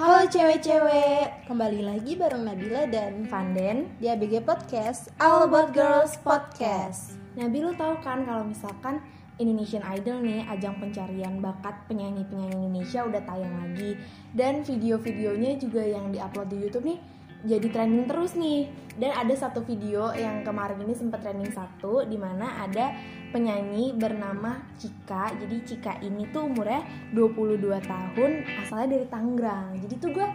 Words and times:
Halo 0.00 0.24
cewek-cewek, 0.32 1.44
Kembali 1.44 1.84
lagi 1.84 2.16
bareng 2.16 2.48
Nabila 2.48 2.88
dan 2.88 3.28
Fanden 3.28 3.84
di 4.00 4.08
ABG 4.08 4.40
Podcast 4.48 5.12
All 5.20 5.44
About 5.44 5.76
Girls 5.76 6.16
Podcast. 6.24 7.20
Nabi 7.36 7.60
lu 7.60 7.76
tahu 7.76 8.00
kan 8.00 8.24
kalau 8.24 8.48
misalkan 8.48 9.04
Indonesian 9.36 9.84
Idol 9.84 10.24
nih 10.24 10.48
ajang 10.48 10.80
pencarian 10.80 11.44
bakat 11.44 11.84
penyanyi-penyanyi 11.84 12.56
Indonesia 12.64 13.04
udah 13.04 13.20
tayang 13.28 13.52
lagi. 13.60 14.00
Dan 14.32 14.64
video-videonya 14.64 15.60
juga 15.60 15.84
yang 15.84 16.08
diupload 16.16 16.48
di 16.48 16.56
YouTube 16.64 16.96
nih 16.96 16.98
jadi 17.44 17.66
trending 17.72 18.06
terus 18.08 18.36
nih. 18.36 18.68
Dan 19.00 19.16
ada 19.16 19.32
satu 19.32 19.64
video 19.64 20.12
yang 20.12 20.44
kemarin 20.44 20.76
ini 20.84 20.92
sempat 20.92 21.24
trending 21.24 21.48
satu 21.54 22.04
di 22.04 22.20
mana 22.20 22.60
ada 22.60 22.92
penyanyi 23.32 23.96
bernama 23.96 24.60
Cika. 24.76 25.32
Jadi 25.40 25.56
Cika 25.64 26.04
ini 26.04 26.28
tuh 26.28 26.50
umurnya 26.50 26.84
22 27.16 27.64
tahun 27.80 28.30
asalnya 28.60 28.88
dari 28.98 29.06
Tangerang. 29.08 29.78
Jadi 29.80 29.94
tuh 29.96 30.10
gue 30.12 30.26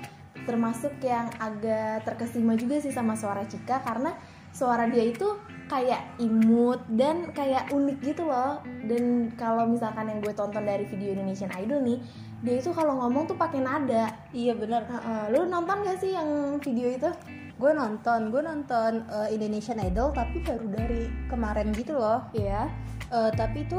termasuk 0.45 0.97
yang 1.01 1.29
agak 1.41 2.05
terkesima 2.05 2.57
juga 2.57 2.81
sih 2.81 2.93
sama 2.93 3.13
suara 3.13 3.45
Cika 3.45 3.85
karena 3.85 4.17
suara 4.55 4.87
dia 4.87 5.03
itu 5.03 5.35
kayak 5.67 6.21
imut 6.21 6.79
dan 6.95 7.29
kayak 7.35 7.69
unik 7.69 7.97
gitu 8.01 8.23
loh. 8.23 8.63
Dan 8.87 9.35
kalau 9.35 9.67
misalkan 9.67 10.09
yang 10.09 10.23
gue 10.23 10.33
tonton 10.33 10.63
dari 10.63 10.87
video 10.87 11.13
Indonesian 11.13 11.51
Idol 11.53 11.83
nih 11.83 11.99
dia 12.41 12.55
itu 12.55 12.71
kalau 12.71 12.97
ngomong 12.97 13.25
tuh 13.25 13.35
pakai 13.35 13.59
nada 13.59 14.11
Iya 14.29 14.53
benar. 14.53 14.83
Heeh, 14.83 15.23
lu 15.29 15.45
nonton 15.45 15.81
gak 15.81 15.97
sih 15.97 16.11
yang 16.11 16.27
video 16.59 16.89
itu 16.89 17.09
Gue 17.55 17.71
nonton, 17.71 18.27
gue 18.27 18.41
nonton 18.41 19.07
eh, 19.07 19.31
Indonesian 19.31 19.79
Idol 19.79 20.11
tapi 20.11 20.41
baru 20.41 20.67
dari 20.67 21.07
kemarin 21.25 21.71
gitu 21.71 21.95
loh. 21.95 22.27
Iya 22.31 22.67
Eh, 23.05 23.29
tapi 23.31 23.61
itu 23.61 23.77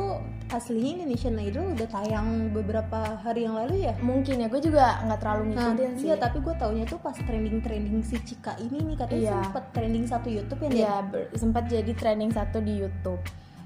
aslinya 0.48 1.02
Indonesian 1.02 1.34
Idol 1.36 1.74
udah 1.74 1.88
tayang 1.90 2.54
beberapa 2.54 3.18
hari 3.18 3.42
yang 3.42 3.58
lalu 3.58 3.82
ya. 3.82 3.92
mungkin 3.98 4.38
ya 4.38 4.46
gue 4.46 4.62
juga 4.62 5.02
nggak 5.02 5.18
terlalu 5.18 5.42
Nah, 5.50 5.74
ngikutin 5.74 5.92
sih 5.92 6.06
iya 6.06 6.14
tapi 6.14 6.38
gue 6.38 6.54
taunya 6.54 6.86
tuh 6.86 7.02
pas 7.02 7.10
trending-trending 7.12 7.98
si 8.00 8.22
Cika 8.22 8.54
ini 8.56 8.86
nih 8.86 8.96
katanya 8.96 9.18
Iya. 9.20 9.34
sempet 9.42 9.64
trending 9.74 10.04
satu 10.06 10.28
YouTube 10.30 10.60
yang 10.62 10.72
Iya, 10.72 10.94
sempat 11.34 11.66
jadi 11.66 11.90
trending 11.90 12.30
satu 12.30 12.62
di 12.62 12.78
YouTube 12.78 13.18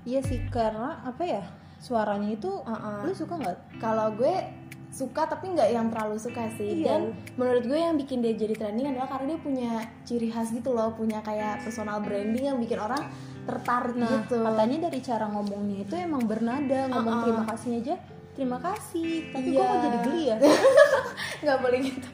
Iya 0.03 0.25
sih 0.25 0.41
karena 0.49 1.05
apa 1.05 1.23
ya 1.23 1.45
suaranya 1.77 2.33
itu 2.33 2.51
Heeh. 2.65 2.99
lu 3.05 3.13
suka 3.13 3.35
nggak? 3.37 3.59
kalau 3.77 4.17
gue 4.17 4.33
suka 4.91 5.23
tapi 5.25 5.51
nggak 5.51 5.71
yang 5.71 5.87
terlalu 5.89 6.19
suka 6.19 6.51
sih 6.55 6.83
Iya. 6.83 6.85
dan 6.85 7.01
menurut 7.35 7.63
gue 7.63 7.79
yang 7.79 7.95
bikin 7.95 8.21
dia 8.21 8.35
jadi 8.35 8.55
trending 8.55 8.91
adalah 8.91 9.09
karena 9.09 9.27
dia 9.29 9.41
punya 9.41 9.71
ciri 10.03 10.29
khas 10.29 10.51
gitu 10.51 10.71
loh 10.71 10.93
punya 10.93 11.19
kayak 11.21 11.63
personal 11.63 11.99
branding 11.99 12.45
yang 12.45 12.59
bikin 12.59 12.77
orang 12.77 13.07
tertarik 13.41 13.95
Nah, 13.95 14.11
gitu 14.21 14.37
katanya 14.37 14.77
dari 14.87 15.01
cara 15.01 15.27
ngomongnya 15.27 15.77
itu 15.81 15.95
emang 15.97 16.23
bernada, 16.23 16.81
ngomong 16.87 17.15
Uh-uh. 17.15 17.25
terima 17.25 17.45
kasihnya 17.47 17.79
aja 17.81 17.95
terima 18.31 18.59
kasih. 18.59 19.11
Tapi 19.31 19.49
Iya. 19.49 19.59
kok 19.59 19.67
kok 19.67 19.79
jadi 19.81 19.99
geli 20.03 20.23
ya? 20.25 20.37
nggak 21.43 21.59
boleh 21.61 21.79
gitu 21.83 22.09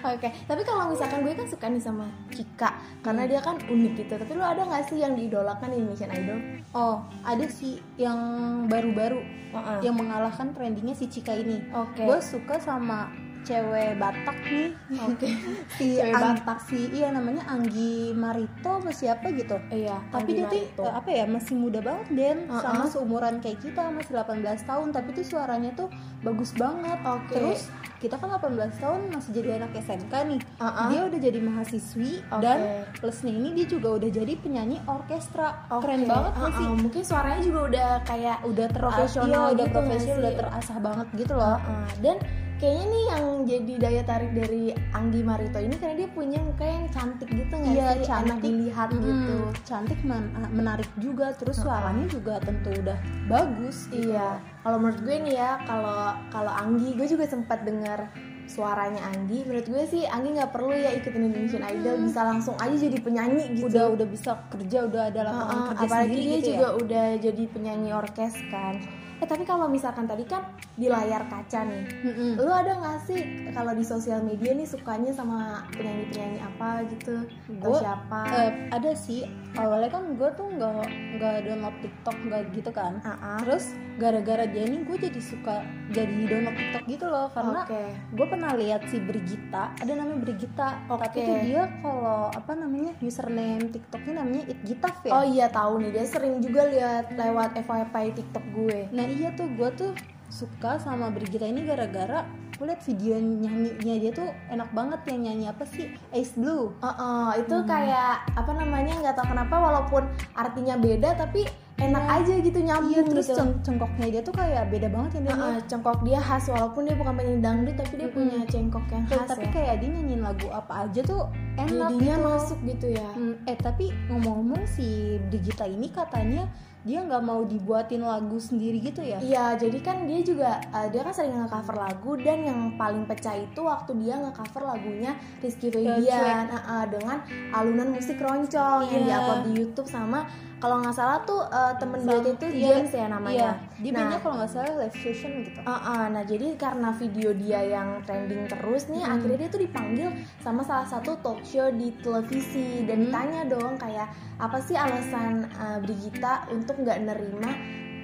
Oke, 0.00 0.30
tapi 0.46 0.62
kalau 0.62 0.86
misalkan 0.86 1.20
gue 1.20 1.34
kan 1.34 1.46
suka 1.46 1.66
nih 1.66 1.82
sama 1.82 2.06
Cika 2.30 2.70
karena 3.02 3.22
Hmm. 3.22 3.30
dia 3.30 3.40
kan 3.40 3.56
unik 3.58 3.92
gitu. 3.96 4.14
Tapi 4.14 4.32
lu 4.32 4.42
ada 4.42 4.62
nggak 4.62 4.84
sih 4.86 4.98
yang 4.98 5.12
diidolakan 5.12 5.68
di 5.68 5.76
Indonesian 5.76 6.10
Idol? 6.12 6.38
Oh, 6.70 6.96
ada 7.20 7.46
sih 7.46 7.82
yang 7.96 8.18
baru-baru 8.66 9.18
Heeh. 9.50 9.78
yang 9.82 9.94
mengalahkan 9.94 10.52
trendingnya 10.52 10.94
si 10.94 11.06
Cika 11.06 11.34
ini. 11.34 11.58
Oke. 11.70 12.04
Gue 12.04 12.18
suka 12.18 12.56
sama 12.56 13.10
cewek 13.48 13.96
Batak 13.96 14.38
nih. 14.44 14.68
Oke. 15.00 15.28
si 15.80 15.96
Cewek 15.96 16.12
Ang- 16.12 16.36
Batak. 16.36 16.58
si 16.68 16.78
iya 16.92 17.08
namanya 17.08 17.48
Anggi 17.48 18.12
Marito 18.12 18.76
apa 18.76 18.92
siapa 18.92 19.32
gitu. 19.32 19.56
Iya. 19.72 19.96
Tapi 20.12 20.36
dia 20.36 20.68
tuh 20.76 20.84
apa 20.84 21.08
ya 21.08 21.24
masih 21.24 21.56
muda 21.56 21.80
banget 21.80 22.06
Den 22.12 22.38
Uh-uh. 22.46 22.60
sama 22.60 22.84
seumuran 22.84 23.40
kayak 23.40 23.64
kita 23.64 23.88
masih 23.88 24.12
18 24.14 24.44
tahun 24.62 24.88
tapi 24.92 25.08
tuh 25.16 25.24
suaranya 25.24 25.72
tuh 25.72 25.88
bagus 26.20 26.52
banget. 26.52 26.98
Oke. 27.02 27.32
Terus 27.32 27.60
kita 27.98 28.14
kan 28.14 28.30
18 28.30 28.78
tahun 28.78 29.00
masih 29.10 29.30
jadi 29.32 29.48
anak 29.58 29.72
SMK 29.74 30.12
nih. 30.28 30.40
Uh-uh. 30.60 30.86
Dia 30.92 31.00
udah 31.08 31.18
jadi 31.18 31.38
mahasiswi 31.40 32.12
Oke. 32.28 32.42
dan 32.44 32.58
plusnya 33.00 33.32
ini 33.32 33.56
dia 33.56 33.66
juga 33.66 33.96
udah 33.96 34.10
jadi 34.12 34.32
penyanyi 34.36 34.78
orkestra. 34.84 35.64
Oke. 35.72 35.88
Keren 35.88 36.04
banget 36.04 36.32
gak 36.34 36.44
Uh-uh. 36.44 36.58
sih? 36.60 36.66
Mungkin 36.68 37.02
suaranya 37.02 37.40
juga 37.40 37.60
udah 37.66 37.90
kayak 38.04 38.36
Udah 38.44 38.66
Profesional 38.70 38.70
terprofesional, 38.70 39.44
udah 39.50 39.66
gitu 39.66 39.78
nggak 39.78 39.86
profesional, 39.88 40.18
udah 40.20 40.32
terasah 40.36 40.78
banget 40.78 41.06
gitu 41.16 41.32
loh. 41.34 41.56
Uh-uh. 41.58 41.86
Dan 42.00 42.16
kayaknya 42.58 42.86
nih 42.86 43.04
yang 43.06 43.24
jadi 43.44 43.72
daya 43.78 44.02
tarik 44.02 44.32
dari 44.32 44.62
Anggi 44.90 45.22
Marito 45.22 45.56
ini 45.56 45.74
karena 45.74 45.94
dia 45.96 46.08
punya 46.08 46.38
muka 46.38 46.62
yang 46.62 46.86
cantik 46.88 47.28
gitu 47.28 47.54
nggak 47.54 47.70
Iya, 47.70 47.88
sih? 47.94 48.02
Enak 48.02 48.04
cantik. 48.04 48.42
dilihat 48.42 48.88
Mm-mm. 48.90 49.04
gitu. 49.04 49.36
Cantik 49.62 50.00
men- 50.02 50.26
menarik 50.50 50.90
juga 50.96 51.30
terus 51.32 51.56
suaranya 51.56 52.04
juga 52.04 52.38
tentu 52.38 52.74
udah 52.74 52.98
bagus 53.26 53.86
gitu. 53.88 54.10
Iya, 54.10 54.36
kalau 54.60 54.76
menurut 54.76 55.00
gue 55.00 55.16
nih 55.20 55.34
ya, 55.34 55.50
kalau 55.62 56.00
kalau 56.28 56.50
Anggi, 56.50 56.92
gue 56.92 57.06
juga 57.06 57.24
sempat 57.24 57.62
dengar 57.62 58.10
suaranya 58.44 59.04
Anggi. 59.06 59.44
Menurut 59.44 59.68
gue 59.68 59.82
sih 59.86 60.02
Anggi 60.02 60.34
nggak 60.34 60.50
perlu 60.50 60.72
ya 60.72 60.90
ikutin 60.90 61.22
Indonesian 61.22 61.62
Idol, 61.62 62.00
bisa 62.02 62.20
langsung 62.22 62.56
aja 62.56 62.74
jadi 62.74 62.98
penyanyi 62.98 63.54
gitu. 63.54 63.68
Udah 63.68 63.86
udah 63.92 64.06
bisa 64.08 64.34
kerja, 64.48 64.78
udah 64.82 65.02
ada 65.06 65.20
lapangan 65.22 65.46
Heeh, 65.54 65.68
kerja 65.70 65.84
apalagi 65.84 66.08
sendiri 66.10 66.24
dia 66.24 66.34
gitu 66.34 66.48
juga 66.50 66.66
ya. 66.66 66.70
udah 66.74 67.06
jadi 67.22 67.42
penyanyi 67.46 67.90
orkes 67.92 68.34
kan. 68.48 68.74
Eh 69.18 69.26
tapi 69.26 69.42
kalau 69.42 69.66
misalkan 69.66 70.06
tadi 70.06 70.22
kan 70.22 70.46
di 70.78 70.86
layar 70.86 71.26
kaca 71.26 71.66
nih, 71.66 71.84
Mm-mm. 72.06 72.38
lu 72.38 72.50
ada 72.54 72.78
nggak 72.78 72.98
sih 73.02 73.20
kalau 73.50 73.74
di 73.74 73.82
sosial 73.82 74.22
media 74.22 74.54
nih 74.54 74.62
sukanya 74.62 75.10
sama 75.10 75.66
penyanyi-penyanyi 75.74 76.38
apa 76.38 76.86
gitu? 76.86 77.26
Atau 77.58 77.74
Gua, 77.74 77.80
siapa? 77.82 78.20
Eh, 78.30 78.50
ada 78.70 78.90
sih 78.94 79.26
awalnya 79.58 79.90
kan 79.90 80.14
gue 80.14 80.30
tuh 80.38 80.46
nggak 80.54 80.86
nggak 81.18 81.34
download 81.50 81.76
TikTok 81.82 82.16
nggak 82.30 82.42
gitu 82.54 82.70
kan. 82.70 83.02
Ah. 83.02 83.42
Terus 83.42 83.74
gara-gara 83.98 84.46
dia 84.46 84.62
nih 84.62 84.86
gue 84.86 84.96
jadi 85.10 85.18
suka 85.18 85.66
jadi 85.90 86.30
download 86.30 86.54
TikTok 86.54 86.84
gitu 86.86 87.06
loh 87.10 87.26
karena 87.34 87.66
Oke. 87.66 87.82
gue 88.14 88.26
pernah 88.30 88.54
lihat 88.54 88.86
si 88.86 89.02
Brigita 89.02 89.74
ada 89.74 89.92
namanya 89.98 90.22
Brigita 90.22 90.68
Oke. 90.86 91.02
tapi 91.02 91.18
tuh 91.26 91.36
dia 91.42 91.62
kalau 91.82 92.30
apa 92.30 92.52
namanya 92.54 92.94
username 93.02 93.66
TikToknya 93.74 94.22
namanya 94.22 94.42
Itgitaf 94.54 95.02
ya 95.02 95.10
Oh 95.18 95.26
iya 95.26 95.50
tahu 95.50 95.82
nih 95.82 95.90
dia 95.90 96.06
sering 96.06 96.38
juga 96.38 96.70
lihat 96.70 97.10
lewat 97.10 97.58
FYP 97.58 97.94
TikTok 98.22 98.44
gue. 98.54 98.78
nah 98.94 99.02
iya 99.10 99.28
tuh 99.32 99.48
gue 99.50 99.68
tuh 99.72 99.92
suka 100.28 100.76
sama 100.76 101.08
Brigita 101.08 101.44
ini 101.44 101.64
gara-gara 101.64 102.22
gue 102.52 102.66
liat 102.66 102.82
video 102.82 103.16
nyanyinya 103.16 103.94
dia 103.96 104.12
tuh 104.12 104.28
enak 104.46 104.68
banget 104.70 105.00
yang 105.06 105.20
nyanyi 105.24 105.46
apa 105.46 105.64
sih 105.64 105.88
Ace 106.10 106.34
Blue 106.34 106.74
Uh-uh, 106.76 107.32
itu 107.36 107.54
Hmm. 107.54 107.64
kayak 107.64 108.12
apa 108.28 108.50
namanya 108.52 108.98
nggak 108.98 109.14
tahu 109.14 109.30
kenapa 109.30 109.54
walaupun 109.56 110.02
artinya 110.34 110.74
beda 110.76 111.16
tapi 111.16 111.46
enak 111.78 112.02
Iya. 112.02 112.16
aja 112.18 112.34
gitu 112.42 112.58
nyambung 112.58 112.90
iya 112.92 113.02
terus 113.06 113.24
gitu. 113.24 113.38
ceng- 113.38 113.58
cengkoknya 113.62 114.06
dia 114.10 114.20
tuh 114.20 114.34
kayak 114.34 114.66
beda 114.66 114.90
banget 114.90 115.10
ya 115.14 115.20
dia 115.22 115.32
Uh-uh, 115.32 115.56
cengkok 115.64 115.98
dia 116.02 116.18
khas 116.18 116.44
walaupun 116.46 116.82
dia 116.82 116.94
bukan 116.94 117.12
penyanyi 117.14 117.38
dangdut 117.40 117.76
tapi 117.78 117.92
dia 117.94 118.04
Mm-mm. 118.04 118.16
punya 118.18 118.38
cengkok 118.44 118.84
yang 118.90 119.02
Tuh, 119.06 119.14
khas 119.14 119.28
tapi 119.30 119.44
ya. 119.44 119.52
kayak 119.54 119.74
dia 119.78 119.88
nyanyiin 119.88 120.20
lagu 120.20 120.46
apa 120.50 120.72
aja 120.82 121.00
tuh 121.02 121.22
enak 121.56 121.70
Jadinya 121.88 121.94
gitu. 122.12 122.26
masuk 122.26 122.58
gitu 122.66 122.86
ya. 122.90 123.08
Hmm, 123.12 123.34
eh 123.44 123.56
tapi 123.56 123.84
ngomong-ngomong 124.08 124.62
si 124.66 124.86
Brigita 125.24 125.64
ini 125.64 125.86
katanya 125.88 126.50
dia 126.88 127.04
nggak 127.04 127.20
mau 127.20 127.44
dibuatin 127.44 128.00
lagu 128.00 128.40
sendiri 128.40 128.80
gitu 128.80 129.04
ya 129.04 129.20
Iya, 129.20 129.60
jadi 129.60 129.78
kan 129.78 130.08
dia 130.08 130.20
juga 130.22 130.50
uh, 130.70 130.88
dia 130.88 131.04
kan 131.04 131.12
sering 131.12 131.36
nge-cover 131.36 131.76
lagu 131.76 132.16
dan 132.16 132.38
yang 132.40 132.60
paling 132.74 133.04
pecah 133.04 133.36
itu 133.36 133.60
waktu 133.60 133.92
dia 133.98 134.16
nge-cover 134.16 134.64
lagunya 134.64 135.12
Rizky. 135.38 135.68
Febian 135.68 136.48
uh, 136.48 136.56
uh, 136.56 136.84
dengan 136.88 137.20
alunan 137.52 137.92
musik 137.92 138.16
roncong 138.16 138.88
yang 138.88 139.04
Iya. 139.04 139.08
diupload 139.12 139.40
di 139.44 139.52
YouTube 139.54 139.84
sama 139.86 140.24
kalau 140.58 140.82
nggak 140.82 140.90
salah 140.92 141.22
tuh 141.22 141.38
uh, 141.44 141.70
temen 141.76 142.02
duet 142.02 142.34
itu 142.34 142.46
iya, 142.50 142.66
James 142.74 142.90
ya 142.90 143.06
namanya. 143.06 143.30
iya 143.30 143.50
dia 143.78 143.92
Nah, 143.94 144.18
kalau 144.18 144.34
nggak 144.34 144.50
salah 144.50 144.72
live 144.76 144.96
session 144.96 145.32
gitu 145.44 145.60
Uh, 145.60 145.70
uh, 145.70 146.04
nah 146.08 146.22
jadi 146.24 146.46
karena 146.56 146.90
video 146.92 147.30
dia 147.32 147.60
yang 147.62 148.02
trending 148.02 148.48
terus 148.48 148.88
nih 148.88 148.98
Hmm. 148.98 149.14
akhirnya 149.14 149.38
dia 149.38 149.50
tuh 149.50 149.62
dipanggil 149.62 150.08
sama 150.40 150.62
salah 150.62 150.82
satu 150.84 151.14
talk 151.18 151.44
show 151.44 151.68
di 151.70 151.92
televisi 151.94 152.82
dan 152.84 152.96
Hmm. 152.96 153.04
ditanya 153.06 153.42
dong 153.46 153.74
kayak 153.76 154.08
apa 154.36 154.58
sih 154.58 154.74
alasan 154.74 155.46
uh, 155.52 155.78
Brigita 155.78 156.46
untuk 156.48 156.77
nggak 156.78 156.98
nerima 157.04 157.50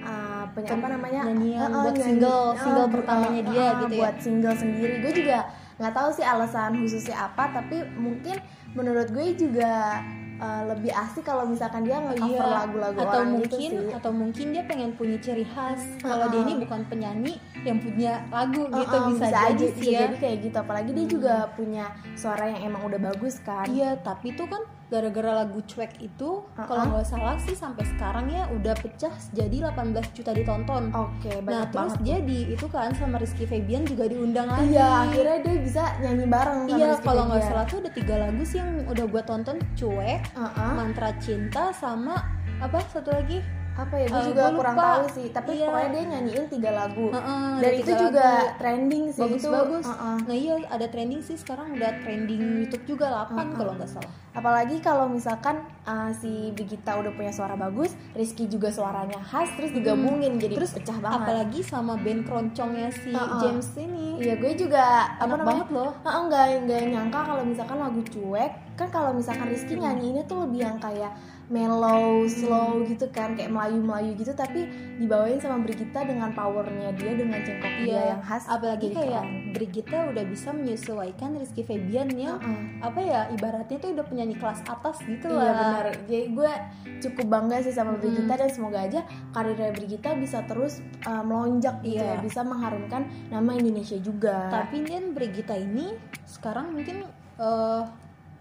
uh, 0.01 0.43
apa 0.47 0.87
namanya 0.87 1.21
nyanyian 1.25 1.59
Uh, 1.61 1.71
uh, 1.71 1.81
buat 1.81 1.93
nyanyi- 1.93 2.05
single 2.05 2.43
uh, 2.45 2.59
single 2.59 2.87
bu- 2.87 2.93
pertamanya 2.93 3.41
uh, 3.41 3.47
dia 3.47 3.63
uh, 3.63 3.71
gitu 3.81 3.93
ya? 3.93 3.99
buat 3.99 4.15
single 4.19 4.55
sendiri. 4.55 4.93
Gue 4.99 5.13
juga 5.15 5.37
nggak 5.75 5.93
tahu 5.93 6.09
sih 6.09 6.23
alasan 6.23 6.71
khususnya 6.77 7.17
apa 7.21 7.51
tapi 7.51 7.77
mungkin 7.95 8.39
menurut 8.71 9.07
gue 9.09 9.27
juga 9.35 9.99
uh, 10.37 10.63
lebih 10.65 10.87
asik 10.89 11.23
kalau 11.23 11.43
misalkan 11.43 11.83
dia 11.83 11.95
nge-cover 11.97 12.31
Iya, 12.37 12.47
lagu-lagu 12.47 12.95
atau 12.97 13.11
orang 13.13 13.29
mungkin 13.33 13.59
gitu 13.61 13.81
sih. 13.81 13.91
atau 13.93 14.11
mungkin 14.13 14.45
dia 14.51 14.63
pengen 14.63 14.91
punya 14.93 15.17
ciri 15.17 15.43
khas. 15.45 15.83
Kalau 15.99 16.27
dia 16.27 16.37
Uh-uh. 16.37 16.47
ini 16.47 16.53
bukan 16.59 16.81
penyanyi 16.85 17.33
yang 17.61 17.79
punya 17.79 18.23
lagu 18.29 18.67
gitu 18.69 18.95
Uh-uh, 18.95 19.09
bisa, 19.09 19.25
jadi 19.25 19.47
aja 19.49 19.65
sih 19.65 19.75
bisa 19.75 19.89
ya. 19.89 19.99
jadi 20.05 20.15
kayak 20.17 20.37
gitu. 20.43 20.57
Apalagi 20.57 20.91
dia 20.91 21.05
juga 21.09 21.33
punya 21.51 21.85
suara 22.15 22.45
yang 22.47 22.61
emang 22.65 22.83
udah 22.85 22.99
bagus 23.01 23.35
kan. 23.41 23.65
Iya 23.65 23.99
tapi 23.99 24.31
tuh 24.31 24.47
kan 24.47 24.63
gara-gara 24.87 25.31
lagu 25.35 25.59
cuek 25.61 25.97
itu 25.99 26.45
Uh-uh. 26.45 26.61
kalau 26.61 26.83
nggak 26.91 27.03
salah 27.03 27.35
sih 27.37 27.53
sampai 27.53 27.83
sekarang 27.87 28.27
ya 28.27 28.45
udah 28.49 28.75
pecah 28.75 29.09
jadi 29.31 29.65
18 29.67 29.81
juta 30.11 30.31
ditonton 30.31 30.83
oke 30.89 31.31
nah 31.35 31.41
banyak 31.41 31.65
terus 31.65 31.75
banget 31.75 31.99
dia 32.01 32.17
di 32.21 32.37
itu 32.49 32.65
kan 32.67 32.93
sama 32.93 33.17
Rizky 33.17 33.43
Febian 33.43 33.81
juga 33.83 34.05
diundang 34.05 34.45
lagi 34.45 34.69
iya 34.69 35.03
akhirnya 35.03 35.37
dia 35.41 35.55
bisa 35.59 35.83
nyanyi 35.99 36.25
bareng 36.27 36.59
sama 36.63 36.77
Iya, 36.77 36.89
kalau 36.99 37.23
nggak 37.25 37.43
salah 37.43 37.65
tuh 37.65 37.77
ada 37.79 37.91
tiga 37.91 38.15
lagu 38.19 38.41
sih 38.41 38.57
yang 38.57 38.85
udah 38.85 39.05
gue 39.05 39.23
tonton 39.23 39.57
cuek 39.73 40.21
Uh-uh. 40.31 40.71
mantra 40.71 41.09
cinta 41.17 41.69
sama 41.71 42.21
apa 42.55 42.77
satu 42.87 43.09
lagi 43.09 43.41
apa 43.75 43.91
ya 43.93 44.07
gue 44.07 44.15
Eh, 44.15 44.25
juga 44.29 44.43
gua 44.45 44.55
kurang 44.55 44.75
lupa. 44.75 44.85
tahu 44.87 45.05
sih 45.11 45.27
tapi 45.29 45.51
Iya. 45.51 45.65
pokoknya 45.65 45.89
dia 45.91 46.03
nyanyiin 46.07 46.45
tiga 46.47 46.71
lagu 46.71 47.05
Heeh, 47.09 47.51
dan 47.53 47.65
ada 47.65 47.75
itu 47.75 47.83
tiga 47.85 47.99
juga 48.01 48.23
lagu. 48.23 48.47
trending 48.55 49.03
sih 49.09 49.19
bagus 49.19 49.35
itu 49.35 49.49
bagus 49.51 49.85
Heeh. 49.85 50.17
nah 50.21 50.35
iya 50.37 50.53
ada 50.69 50.85
trending 50.87 51.21
sih 51.21 51.35
sekarang 51.35 51.67
udah 51.71 51.91
trending 51.99 52.41
YouTube 52.61 52.85
juga 52.87 53.05
8 53.27 53.51
kalau 53.51 53.73
nggak 53.73 53.89
salah 53.89 54.13
apalagi 54.35 54.77
kalau 54.77 55.07
misalkan 55.07 55.57
uh, 55.81 56.11
si 56.11 56.27
Brigita 56.51 56.93
udah 56.93 57.09
punya 57.09 57.31
suara 57.31 57.55
bagus 57.55 57.95
Rizky 58.11 58.45
juga 58.45 58.67
suaranya 58.67 59.15
khas 59.21 59.47
terus 59.55 59.71
digabungin 59.71 60.35
jadi 60.35 60.51
Hmm. 60.51 60.59
terus 60.59 60.71
pecah 60.73 60.97
banget 60.97 61.19
apalagi 61.21 61.59
sama 61.61 61.93
band 61.95 62.21
keroncongnya 62.23 62.91
si 62.91 63.09
Heeh. 63.09 63.39
James 63.39 63.67
ini 63.75 64.07
iya 64.19 64.35
gue 64.35 64.51
juga 64.53 64.83
apa 65.13 65.23
enak 65.25 65.37
namanya 65.37 65.47
banget 65.47 65.69
loh 65.71 65.91
Heeh, 65.97 66.21
nggak 66.25 66.45
nggak 66.61 66.81
nyangka 66.89 67.19
kalau 67.23 67.43
misalkan 67.43 67.77
lagu 67.77 68.01
cuek 68.05 68.51
kan 68.75 68.87
kalau 68.89 69.11
misalkan 69.11 69.47
Rizky 69.47 69.73
nyanyiinnya 69.73 70.23
tuh 70.25 70.43
lebih 70.43 70.61
yang 70.61 70.77
kayak 70.77 71.15
mellow, 71.45 72.25
slow 72.25 72.81
gitu 72.83 73.05
kan 73.09 73.31
kayak 73.33 73.47
melayu-melayu 73.47 74.17
gitu 74.17 74.33
tapi 74.33 74.65
dibawain 74.97 75.37
sama 75.37 75.61
Brigita 75.61 76.01
dengan 76.01 76.33
powernya 76.33 76.89
dia 76.91 77.13
dengan 77.13 77.37
cengkok 77.39 77.73
dia 77.79 77.85
Iya, 77.85 78.01
yang 78.09 78.21
khas 78.21 78.43
apalagi 78.45 78.89
jadi 78.89 78.97
kayak 78.97 79.23
keren. 79.23 79.53
Brigita 79.53 79.97
udah 80.09 80.23
bisa 80.25 80.49
menyesuaikan 80.51 81.37
Rizky 81.37 81.61
Febian 81.61 82.09
yang 82.11 82.35
Heeh. 82.35 82.81
apa 82.81 82.99
ya 82.99 83.21
ibaratnya 83.29 83.77
tuh 83.77 83.93
udah 83.93 84.05
penyanyi 84.25 84.41
kelas 84.41 84.65
atas 84.65 84.97
gitu 85.01 85.27
Iya 85.27 85.37
lah 85.37 85.53
benar. 85.53 85.85
Jadi 86.03 86.25
gue 86.31 86.51
cukup 86.99 87.25
bangga 87.29 87.57
sih 87.61 87.69
sama 87.69 87.93
Hmm. 87.93 88.01
Brigita 88.01 88.33
dan 88.35 88.49
semoga 88.49 88.79
aja 88.81 89.01
karirnya 89.31 89.69
Brigita 89.69 90.09
bisa 90.15 90.41
terus 90.43 90.73
uh, 91.05 91.21
melonjak 91.21 91.77
gitu 91.79 92.01
Iya. 92.01 92.17
ya, 92.17 92.23
bisa 92.25 92.41
mengharumkan 92.41 93.01
nama 93.29 93.53
Indonesia 93.53 93.95
juga. 93.97 94.49
tapi 94.49 94.81
kan 94.81 95.13
Brigita 95.13 95.53
ini 95.53 95.93
sekarang 96.25 96.73
mungkin 96.73 97.05
eh, 97.35 97.83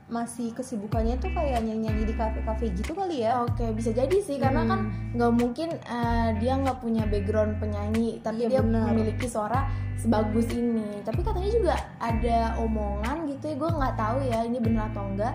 masih 0.05 0.53
kesibukannya 0.53 1.17
tuh 1.17 1.33
kayak 1.33 1.61
nyanyi-nyanyi 1.61 2.05
di 2.05 2.15
kafe-kafe 2.15 2.69
gitu 2.73 2.93
kali 2.93 3.25
ya 3.25 3.41
Oke 3.41 3.73
bisa 3.73 3.89
jadi 3.91 4.13
sih 4.19 4.37
karena 4.37 4.63
Hmm. 4.63 4.71
kan 4.71 4.81
nggak 5.13 5.33
mungkin 5.35 5.69
uh, 5.83 6.29
dia 6.37 6.55
nggak 6.55 6.79
punya 6.79 7.05
background 7.05 7.57
penyanyi 7.57 8.21
tapi 8.21 8.45
dia 8.45 8.61
Iya, 8.61 8.63
benar. 8.63 8.89
memiliki 8.89 9.27
suara 9.27 9.65
sebagus 9.97 10.47
ini. 10.51 11.01
Tapi 11.01 11.21
katanya 11.21 11.51
juga 11.51 11.75
ada 11.99 12.39
omongan 12.59 13.25
gitu 13.27 13.45
ya 13.47 13.57
gue 13.57 13.71
nggak 13.73 13.95
tahu 13.97 14.19
ya 14.23 14.39
ini 14.43 14.59
benar 14.59 14.89
atau 14.89 15.05
enggak. 15.07 15.35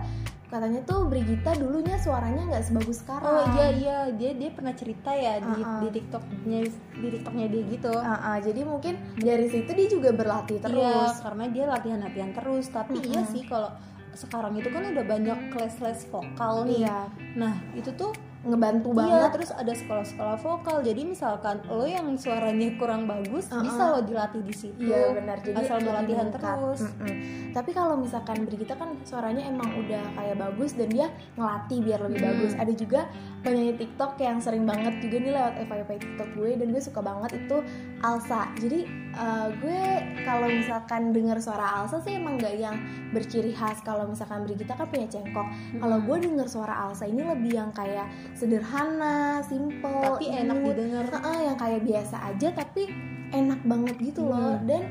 Katanya 0.50 0.82
tuh 0.82 1.06
Brigita 1.06 1.54
dulunya 1.54 1.94
suaranya 1.94 2.42
nggak 2.50 2.64
sebagus 2.66 3.06
sekarang. 3.06 3.30
Oh 3.30 3.44
iya 3.54 3.68
iya 3.70 3.96
dia 4.10 4.34
dia 4.34 4.50
pernah 4.50 4.74
cerita 4.74 5.14
ya 5.14 5.38
di 5.38 5.62
Uh-uh. 5.62 5.78
di 5.78 5.88
TikToknya 5.94 6.58
di 6.98 7.08
TikToknya 7.14 7.46
dia 7.46 7.62
gitu. 7.70 7.92
Uh, 7.94 8.10
uh, 8.10 8.36
jadi 8.42 8.60
mungkin 8.66 8.94
dari 9.14 9.46
situ 9.46 9.70
dia 9.70 9.86
juga 9.86 10.10
berlatih 10.10 10.58
Iya 10.58 10.66
terus. 10.66 11.14
karena 11.22 11.44
dia 11.54 11.64
latihan-latihan 11.70 12.30
terus. 12.34 12.66
Tapi 12.68 12.98
iya 12.98 13.22
Mm-mm. 13.22 13.30
sih 13.30 13.42
kalau 13.46 13.70
sekarang 14.10 14.58
itu 14.58 14.66
kan 14.74 14.90
udah 14.90 15.04
banyak 15.06 15.38
kelas-kelas 15.54 16.10
vokal 16.10 16.66
nih. 16.66 16.82
Iya, 16.82 16.98
Nah 17.38 17.54
itu 17.78 17.94
tuh 17.94 18.10
ngebantu 18.40 18.88
iya 18.90 18.98
banget. 19.20 19.30
terus 19.34 19.50
ada 19.52 19.68
sekolah-sekolah 19.70 20.36
vokal. 20.38 20.76
Jadi 20.80 21.02
misalkan 21.04 21.60
lo 21.66 21.84
yang 21.84 22.08
suaranya 22.14 22.72
kurang 22.74 23.04
bagus 23.04 23.46
Uh-uh. 23.46 23.60
bisa 23.60 23.82
lo 23.90 24.00
dilatih 24.00 24.40
di 24.40 24.54
situ. 24.54 24.80
Iya 24.80 25.12
benar 25.12 25.36
jadi 25.38 25.60
asal 25.60 25.76
lo 25.78 25.92
latihan 25.92 26.28
terus. 26.30 26.80
Mm-mm. 26.82 27.14
Tapi 27.50 27.70
kalau 27.70 27.94
misalkan 27.94 28.42
Brigita 28.42 28.74
kan 28.74 28.96
suaranya 29.02 29.44
emang 29.44 29.68
udah 29.76 30.04
kayak 30.14 30.36
bagus 30.38 30.72
dan 30.72 30.88
dia 30.88 31.06
ngelatih 31.34 31.78
biar 31.82 32.00
lebih 32.02 32.18
Hmm. 32.18 32.28
bagus. 32.32 32.52
Ada 32.54 32.72
juga 32.72 33.00
penyanyi 33.40 33.74
TikTok 33.76 34.12
yang 34.16 34.38
sering 34.38 34.64
banget 34.64 34.94
juga 34.98 35.16
nih 35.18 35.32
lewat 35.32 35.54
FYP 35.62 35.90
TikTok 35.98 36.28
gue 36.32 36.50
dan 36.54 36.66
gue 36.70 36.82
suka 36.82 37.00
banget 37.00 37.30
itu 37.36 37.56
Alsa. 38.00 38.48
Jadi 38.56 38.88
uh, 39.12 39.48
gue 39.52 39.82
kalau 40.22 40.46
misalkan 40.46 41.10
dengar 41.10 41.38
suara 41.38 41.78
Alsa 41.78 41.98
sih 41.98 42.14
emang 42.14 42.36
nggak 42.36 42.54
yang 42.56 42.76
berciri 43.10 43.50
khas. 43.50 43.80
Kalau 43.80 44.04
misalkan 44.04 44.42
Brigita 44.42 44.72
kan 44.72 44.86
punya 44.86 45.06
cengkok. 45.06 45.46
Kalau 45.76 45.98
gue 46.00 46.16
denger 46.20 46.46
suara 46.46 46.74
Alsa 46.80 47.04
ini 47.04 47.22
lebih 47.22 47.52
yang 47.52 47.70
kayak 47.70 48.06
sederhana, 48.34 49.40
simple, 49.42 50.02
tapi 50.16 50.28
enak 50.28 50.56
didengar. 50.60 51.04
Heeh, 51.08 51.38
yang 51.44 51.56
kayak 51.56 51.82
biasa 51.82 52.16
aja 52.28 52.48
tapi 52.52 52.90
enak 53.30 53.62
banget 53.62 53.94
gitu 54.02 54.26
loh 54.26 54.58
Hmm. 54.58 54.66
dan 54.66 54.82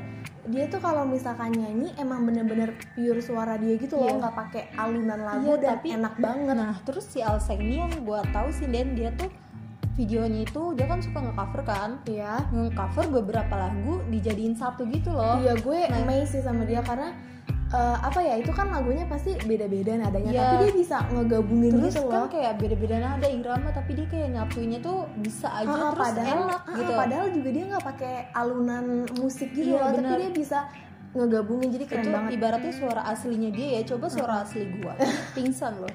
dia 0.48 0.64
tuh 0.66 0.80
kalau 0.80 1.04
misalkan 1.04 1.52
nyanyi 1.52 1.92
emang 1.94 2.24
bener-bener 2.24 2.72
pure 2.96 3.20
suara 3.20 3.54
dia 3.54 3.76
gitu 3.76 4.00
loh 4.00 4.08
Iya. 4.08 4.16
nggak 4.18 4.34
pakai 4.34 4.62
alunan 4.74 5.20
lagu 5.20 5.44
Iya, 5.46 5.56
dan 5.60 5.70
tapi- 5.76 5.92
enak 5.92 6.14
banget 6.16 6.56
Nah 6.56 6.74
terus 6.80 7.04
si 7.04 7.20
Alsa 7.20 7.52
ini 7.52 7.76
yang 7.78 7.92
gue 7.92 8.20
tahu 8.32 8.48
sih 8.50 8.64
Dan 8.64 8.96
dia 8.96 9.12
tuh 9.12 9.28
videonya 10.00 10.40
itu 10.42 10.62
dia 10.72 10.86
kan 10.86 10.98
suka 10.98 11.18
nge-cover 11.20 11.62
kan 11.62 11.90
Iya 12.06 12.48
nge-cover 12.48 13.04
beberapa 13.12 13.54
lagu 13.54 14.00
dijadiin 14.06 14.54
satu 14.54 14.88
gitu 14.88 15.12
loh 15.12 15.36
iya 15.38 15.52
gue 15.54 15.80
Nah. 15.82 16.00
amazed 16.00 16.30
sih 16.30 16.40
sama 16.40 16.64
dia 16.64 16.80
karena 16.80 17.12
eh, 17.70 17.96
apa 18.00 18.18
ya 18.18 18.34
itu 18.34 18.50
kan 18.50 18.66
lagunya 18.66 19.04
pasti 19.04 19.36
beda-beda 19.40 19.94
nadanya 19.94 20.30
Iya. 20.30 20.42
tapi 20.42 20.54
dia 20.60 20.72
bisa 20.74 20.96
ngegabungin 21.06 21.72
terus 21.72 21.92
gitu 21.92 22.02
kan 22.04 22.18
loh 22.18 22.28
kayak 22.28 22.52
beda-beda 22.56 22.96
nada 22.98 23.28
irama 23.28 23.68
tapi 23.70 23.90
dia 23.92 24.06
kayak 24.06 24.28
nyatuinnya 24.32 24.78
tuh 24.80 24.98
bisa 25.16 25.48
aja 25.52 25.68
Ah, 25.68 25.90
terus 25.90 26.06
padahal 26.08 26.38
enak 26.44 26.62
ah, 26.62 26.74
gitu 26.74 26.92
padahal 26.94 27.26
juga 27.30 27.48
dia 27.48 27.64
nggak 27.66 27.84
pakai 27.86 28.14
alunan 28.32 28.84
musik 29.14 29.48
gitu 29.50 29.70
Iya, 29.70 29.78
loh 29.78 29.88
tapi 29.88 29.98
benar. 30.02 30.16
dia 30.18 30.30
bisa 30.32 30.58
ngegabungin. 31.14 31.68
Jadi 31.74 31.84
keren 31.90 32.04
itu 32.06 32.10
banget. 32.12 32.30
ibaratnya 32.38 32.72
suara 32.74 33.02
aslinya 33.10 33.50
dia 33.50 33.68
ya 33.80 33.82
coba 33.94 34.06
suara 34.06 34.34
asli 34.46 34.66
gua. 34.78 34.94
Pingsan 35.36 35.82
loh. 35.82 35.94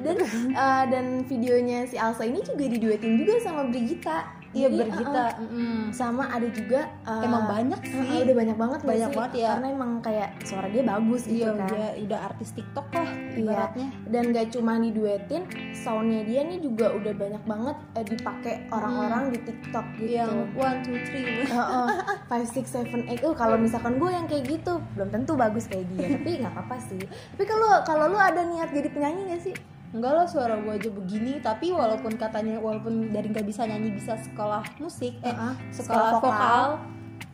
Dan 0.00 0.16
eh, 0.52 0.84
dan 0.88 1.06
videonya 1.28 1.84
si 1.88 1.96
Alsa 2.00 2.24
ini 2.24 2.40
juga 2.40 2.64
diduetin 2.64 3.20
juga 3.20 3.40
sama 3.42 3.68
Brigita 3.68 4.45
iya 4.56 4.68
bergita 4.68 5.24
eh, 5.36 5.46
mm. 5.46 5.82
sama 5.92 6.24
ada 6.26 6.48
juga 6.48 6.80
eh, 7.02 7.22
emang 7.22 7.44
banyak 7.44 7.76
eh, 7.78 7.90
sih. 7.92 8.08
eh, 8.08 8.20
udah 8.24 8.36
banyak 8.36 8.56
banget 8.56 8.78
Banyak 8.80 9.08
sih? 9.08 9.16
banget 9.16 9.32
ya. 9.36 9.48
karena 9.52 9.66
emang 9.70 9.90
kayak 10.00 10.28
suara 10.42 10.66
dia 10.66 10.82
bagus 10.82 11.22
gitu 11.24 11.36
iya 11.36 11.48
kan. 11.50 11.68
udah 11.68 11.88
udah 12.00 12.20
artis 12.24 12.48
TikTok 12.52 12.86
lah 12.90 13.08
Iya. 13.36 13.42
ibaratnya. 13.44 13.88
Dan 14.06 14.24
gak 14.32 14.46
cuma 14.48 14.72
diduetin 14.76 15.42
soundnya 15.76 16.24
dia 16.24 16.40
nih 16.40 16.58
juga 16.58 16.88
udah 16.90 17.12
banyak 17.12 17.42
banget 17.44 17.76
eh, 17.92 18.06
dipakai 18.06 18.54
orang-orang 18.68 19.22
di 19.28 19.38
TikTok 19.42 19.86
gitu. 19.94 20.08
Yang 20.10 20.32
one 20.56 20.78
two 20.80 20.96
three. 21.04 21.44
Heeh, 21.44 21.86
five 22.24 22.48
six 22.48 22.64
seven 22.70 23.04
eight. 23.06 23.20
Oh 23.20 23.36
kalau 23.36 23.54
misalkan 23.56 23.96
gue 23.96 24.08
yang 24.08 24.24
kayak 24.24 24.48
gitu 24.48 24.80
belum 24.94 25.12
tentu 25.12 25.36
bagus 25.36 25.66
kayak 25.66 25.84
dia 25.92 26.16
tapi 26.16 26.40
nggak 26.40 26.48
apa-apa 26.50 26.76
sih. 26.82 27.02
Tapi 27.04 27.44
kalau 27.44 27.68
kalau 27.82 28.04
lu 28.08 28.16
ada 28.16 28.40
niat 28.42 28.70
jadi 28.70 28.88
penyanyi 28.88 29.22
gak 29.28 29.42
sih 29.42 29.54
enggak 29.94 30.12
lah 30.14 30.26
suara 30.26 30.54
gua 30.58 30.74
aja 30.74 30.90
begini. 30.90 31.38
Tapi 31.38 31.70
walaupun 31.70 32.14
katanya 32.16 32.58
walaupun 32.58 33.10
dari 33.10 33.28
nggak 33.30 33.46
bisa 33.46 33.66
nyanyi 33.66 33.94
bisa 33.94 34.18
sekolah 34.18 34.62
musik 34.78 35.14
eh 35.22 35.30
Heeh, 35.30 35.54
sekolah 35.70 36.18
vokal. 36.18 36.68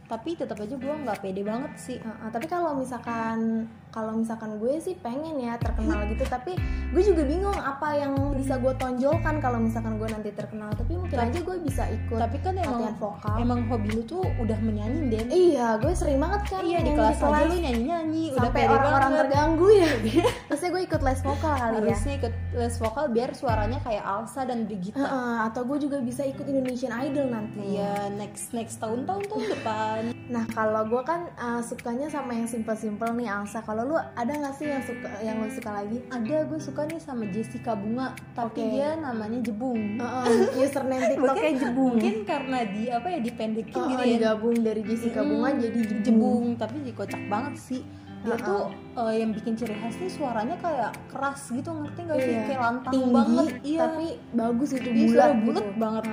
tapi 0.08 0.36
tetap 0.36 0.60
aja 0.60 0.76
gua 0.76 0.94
nggak 1.00 1.24
pede 1.24 1.40
banget 1.40 1.72
sih. 1.76 1.96
Heeh, 1.96 2.28
tapi 2.28 2.44
kalau 2.44 2.76
misalkan 2.76 3.64
kalau 3.92 4.16
misalkan 4.16 4.56
gue 4.56 4.80
sih 4.80 4.96
pengen 4.96 5.36
ya 5.36 5.60
terkenal 5.60 6.08
gitu 6.08 6.24
tapi 6.24 6.56
gue 6.90 7.02
juga 7.04 7.22
bingung 7.28 7.54
apa 7.54 7.92
yang 7.92 8.16
bisa 8.32 8.56
gue 8.56 8.72
tonjolkan 8.80 9.36
kalau 9.38 9.60
misalkan 9.60 10.00
gue 10.00 10.08
nanti 10.08 10.32
terkenal. 10.32 10.72
Tapi 10.72 10.96
mungkin 10.96 11.12
Tapi- 11.12 11.28
aja 11.28 11.38
gue 11.44 11.56
bisa 11.60 11.82
ikut 11.92 12.18
tapi 12.18 12.36
kan 12.40 12.56
emang 12.56 12.96
vokal. 12.96 13.36
emang 13.36 13.60
hobi 13.68 13.88
lu 13.92 14.02
tuh 14.02 14.24
udah 14.40 14.58
menyanyi 14.64 15.12
Den. 15.12 15.28
Iya 15.28 15.76
gue 15.76 15.92
sering 15.92 16.16
banget 16.16 16.42
kan 16.48 16.62
iya 16.64 16.78
di 16.80 16.90
kelas 16.96 17.20
aja 17.20 17.44
lu 17.44 17.56
nyanyi 17.60 17.84
nyanyi 17.84 18.24
udah 18.32 18.40
sampai 18.48 18.62
orang-orang 18.64 19.12
terganggu 19.24 19.68
ya. 19.76 19.90
Terusnya 20.48 20.68
gue 20.72 20.82
ikut 20.88 21.00
les 21.04 21.20
vokal 21.20 21.52
kali 21.52 21.74
ya. 21.76 21.80
Harusnya 21.84 22.14
ikut 22.16 22.34
les 22.56 22.74
vokal 22.80 23.04
biar 23.12 23.30
suaranya 23.36 23.78
kayak 23.84 24.04
Alsa 24.08 24.40
dan 24.48 24.64
Brigita 24.64 24.96
Heeh, 24.96 25.36
atau 25.52 25.62
gue 25.68 25.78
juga 25.84 26.00
bisa 26.00 26.24
ikut 26.24 26.48
Indonesian 26.48 26.96
Idol 26.96 27.28
nanti. 27.28 27.76
Iya 27.76 28.08
next 28.16 28.56
next 28.56 28.80
tahun 28.80 29.04
tahun 29.04 29.28
tahun 29.28 29.44
depan. 29.52 30.00
Nah 30.32 30.44
kalau 30.48 30.88
gue 30.88 31.02
kan 31.04 31.28
uh, 31.36 31.60
sukanya 31.60 32.08
sama 32.08 32.32
yang 32.32 32.48
simple-simple 32.48 33.12
nih 33.12 33.28
Alsa. 33.28 33.60
Kalau 33.60 33.81
lu 33.84 33.94
ada 33.94 34.32
nggak 34.32 34.54
sih 34.54 34.66
yang 34.66 34.80
suka 34.80 35.08
yang 35.18 35.36
lu 35.36 35.48
suka 35.48 35.70
lagi? 35.74 35.98
ada 36.06 36.36
gue 36.42 36.58
suka 36.58 36.82
nih 36.84 36.98
sama 36.98 37.24
Jessica 37.26 37.72
Bunga 37.72 38.06
tapi 38.30 38.58
Oke. 38.58 38.70
dia 38.70 38.94
namanya 38.94 39.38
Jebung 39.38 39.96
Uh, 39.96 40.26
username 40.56 41.04
TikToknya 41.10 41.52
Jebung. 41.56 41.94
mungkin 41.94 42.14
karena 42.22 42.58
di 42.64 42.82
apa 42.86 43.06
ya 43.08 43.18
dipendekin 43.18 43.74
Oh, 43.74 43.86
gitu 43.88 44.02
ya 44.02 44.08
digabung 44.12 44.56
dari 44.58 44.82
Jessica 44.82 45.20
Mm, 45.20 45.28
Bunga 45.28 45.48
jadi 45.56 45.78
Jebung. 45.80 46.02
jebung 46.02 46.44
tapi 46.54 46.74
jadi 46.80 46.92
kocak 46.92 47.22
banget 47.26 47.54
sih 47.56 47.82
dia 48.22 48.30
Uh-uh. 48.32 48.38
tuh 48.38 48.62
eh, 49.02 49.14
yang 49.18 49.30
bikin 49.32 49.52
ciri 49.52 49.74
khas 49.74 49.94
nih 49.96 50.06
suaranya 50.08 50.54
kayak 50.56 50.94
keras 51.08 51.42
gitu 51.48 51.70
ngerti 51.72 52.00
nggak 52.00 52.18
sih 52.18 52.30
Iya. 52.32 52.42
kayak 52.46 52.60
lantang 52.62 52.92
Tinggi, 52.92 53.10
banget 53.12 53.46
iya 53.62 53.78
tapi 53.82 54.06
bagus 54.32 54.70
itu 54.72 54.88
dia 54.88 55.02
bulat 55.04 55.28
gitu. 55.28 55.42
bulat 55.44 55.66
banget 55.76 56.04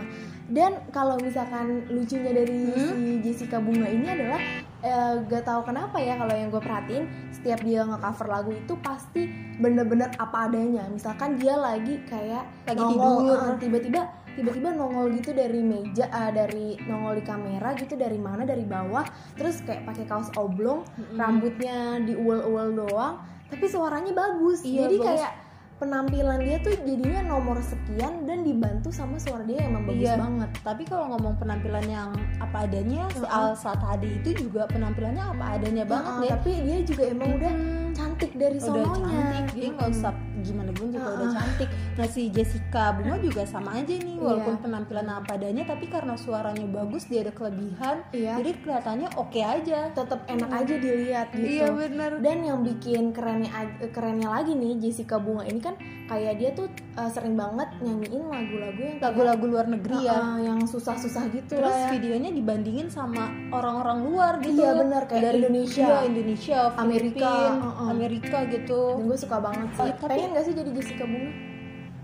Dan 0.50 0.72
kalau 0.90 1.14
misalkan 1.16 1.68
lucunya 1.88 2.34
dari 2.34 2.58
Hmm? 2.66 2.90
si 2.90 3.22
Jessica 3.22 3.58
Bunga 3.58 3.86
ini 3.86 4.02
adalah 4.04 4.42
eh, 4.82 5.14
gak 5.26 5.44
tahu 5.44 5.62
kenapa 5.64 5.98
ya 5.98 6.16
kalau 6.16 6.32
yang 6.32 6.50
gue 6.50 6.60
perhatiin 6.60 7.06
setiap 7.30 7.60
dia 7.62 7.84
nge-cover 7.84 8.28
lagu 8.28 8.52
itu 8.52 8.74
pasti 8.80 9.28
bener-bener 9.58 10.12
apa 10.16 10.48
adanya. 10.48 10.88
Misalkan 10.88 11.36
dia 11.36 11.54
lagi 11.54 12.00
kayak 12.06 12.44
Lagi 12.66 12.78
nongol, 12.78 13.16
tidur. 13.22 13.40
eh, 13.42 13.58
tiba-tiba 13.58 14.02
tiba-tiba 14.30 14.70
nongol 14.72 15.12
gitu 15.12 15.32
dari 15.32 15.60
meja 15.60 16.08
eh, 16.08 16.32
dari 16.32 16.80
nongol 16.86 17.20
di 17.20 17.24
kamera 17.24 17.76
gitu 17.76 17.94
dari 17.94 18.16
mana 18.16 18.44
dari 18.44 18.64
bawah 18.64 19.04
terus 19.36 19.60
kayak 19.62 19.84
pakai 19.84 20.06
kaos 20.06 20.32
oblong 20.34 20.88
Mm-mm. 20.96 21.20
rambutnya 21.20 22.00
diuel-uel 22.00 22.72
doang 22.72 23.20
tapi 23.52 23.66
suaranya 23.66 24.14
bagus 24.14 24.64
Iya, 24.64 24.88
jadi 24.88 24.96
bagus. 24.96 25.08
kayak 25.12 25.32
penampilan 25.80 26.40
dia 26.40 26.60
tuh 26.60 26.76
jadinya 26.78 27.24
nomor 27.26 27.58
sekian 27.60 28.24
dan 28.24 28.44
dibantu 28.44 28.92
sama 28.92 29.16
suara 29.16 29.42
dia 29.42 29.64
yang 29.64 29.74
emang 29.74 29.86
bagus 29.88 30.04
Iya. 30.06 30.16
banget. 30.18 30.50
Tapi 30.60 30.84
kalau 30.84 31.06
ngomong 31.10 31.36
penampilan 31.36 31.86
yang 31.86 32.10
apa 32.38 32.58
adanya 32.64 33.08
si 33.10 33.20
Heeh. 33.20 33.32
Alsa 33.32 33.72
tadi 33.74 34.10
itu 34.14 34.30
juga 34.38 34.68
penampilannya 34.68 35.24
apa 35.26 35.46
adanya 35.56 35.84
banget 35.84 36.12
Heeh, 36.12 36.22
deh. 36.22 36.30
tapi 36.30 36.52
dia 36.62 36.78
juga 36.84 37.04
emang 37.08 37.30
udah 37.34 37.52
Hmm, 37.52 37.90
cantik 37.92 38.32
dari 38.34 38.58
udah 38.58 38.68
sononya. 38.86 39.08
cantik 39.10 39.48
dia 39.54 39.68
nggak 39.72 39.90
usah 39.90 40.14
gimana 40.42 40.72
pun 40.72 40.88
juga 40.90 41.10
udah 41.10 41.20
Heeh. 41.22 41.36
cantik 41.36 41.70
nah 41.94 42.08
si 42.08 42.22
Jessica 42.28 42.84
Bunga 42.92 43.18
juga 43.18 43.44
sama 43.44 43.76
aja 43.76 43.92
nih 43.92 44.18
walaupun 44.18 44.48
Iya. 44.52 44.62
penampilan 44.62 45.08
apa 45.10 45.32
adanya 45.32 45.64
tapi 45.64 45.86
karena 45.86 46.16
suaranya 46.16 46.66
bagus 46.66 47.06
dia 47.06 47.22
ada 47.22 47.32
kelebihan 47.32 48.02
Iya. 48.10 48.34
jadi 48.36 48.50
kelihatannya 48.58 49.10
oke 49.16 49.40
aja 49.40 49.80
tetap 49.90 50.20
enak 50.26 50.50
aja 50.50 50.74
dilihat 50.76 51.28
gitu 51.32 51.46
iya 51.46 51.68
benar 51.70 52.12
dan 52.18 52.38
yang 52.42 52.60
bikin 52.62 53.12
kerennya 53.12 53.52
kerennya 53.90 54.30
lagi 54.30 54.52
nih 54.52 54.80
Jessica 54.80 55.16
Bunga 55.16 55.44
ini 55.44 55.60
kan 55.60 55.76
kayak 56.06 56.34
dia 56.36 56.50
tuh 56.52 56.66
uh, 56.96 57.06
sering 57.08 57.36
banget 57.36 57.70
nyanyiin 57.80 58.26
lagu-lagu 58.26 58.82
yang 58.82 58.98
lagu-lagu 59.00 59.46
luar 59.46 59.66
negeri 59.68 59.98
ya 60.02 60.18
uh, 60.18 60.40
yang 60.40 60.60
susah-susah 60.64 61.30
gitu 61.30 61.54
terus 61.54 61.70
lah 61.70 61.86
ya. 61.86 61.90
videonya 61.92 62.32
dibandingin 62.32 62.88
sama 62.88 63.30
orang-orang 63.50 64.00
luar 64.04 64.34
gitu 64.38 64.58
Iya, 64.60 64.74
benar, 64.76 65.04
kayak 65.06 65.38
Indonesia. 65.38 65.86
iya, 65.86 65.98
Indonesia 66.04 66.58
Amerika, 66.76 67.30
Filipina, 67.30 67.62
uh-uh. 67.62 67.88
Amerika 67.90 68.38
gitu 68.48 68.80
dan 68.92 69.06
gue 69.06 69.18
suka 69.18 69.38
banget 69.40 69.70
sih 69.72 69.92
tapi- 69.94 70.10
pengen 70.10 70.29
gak 70.32 70.44
sih 70.44 70.54
jadi 70.54 70.70
Jessica 70.72 71.04
Bunga? 71.04 71.32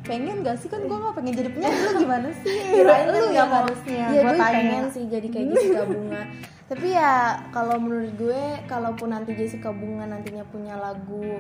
Pengen 0.01 0.38
gak 0.41 0.58
sih? 0.60 0.67
Kan 0.67 0.86
gue 0.86 0.94
gak 0.96 1.15
pengen 1.15 1.34
jadi 1.34 1.50
penyanyi. 1.50 1.79
Lu 1.82 1.91
gimana 2.03 2.29
sih? 2.39 2.55
Kirain 2.70 3.08
lu 3.08 3.25
yang 3.32 3.50
harusnya. 3.50 4.05
Iya 4.08 4.22
gue 4.22 4.34
tanya. 4.34 4.46
pengen 4.46 4.84
sih 4.89 5.03
jadi 5.05 5.27
kayak 5.27 5.46
Jessica 5.50 5.84
Bunga. 5.94 6.22
Tapi 6.65 6.88
ya 6.91 7.13
kalau 7.50 7.77
menurut 7.77 8.12
gue 8.15 8.41
kalaupun 8.65 9.10
nanti 9.10 9.34
Jessica 9.34 9.70
Bunga 9.70 10.05
nantinya 10.05 10.41
punya 10.46 10.74
lagu 10.75 11.38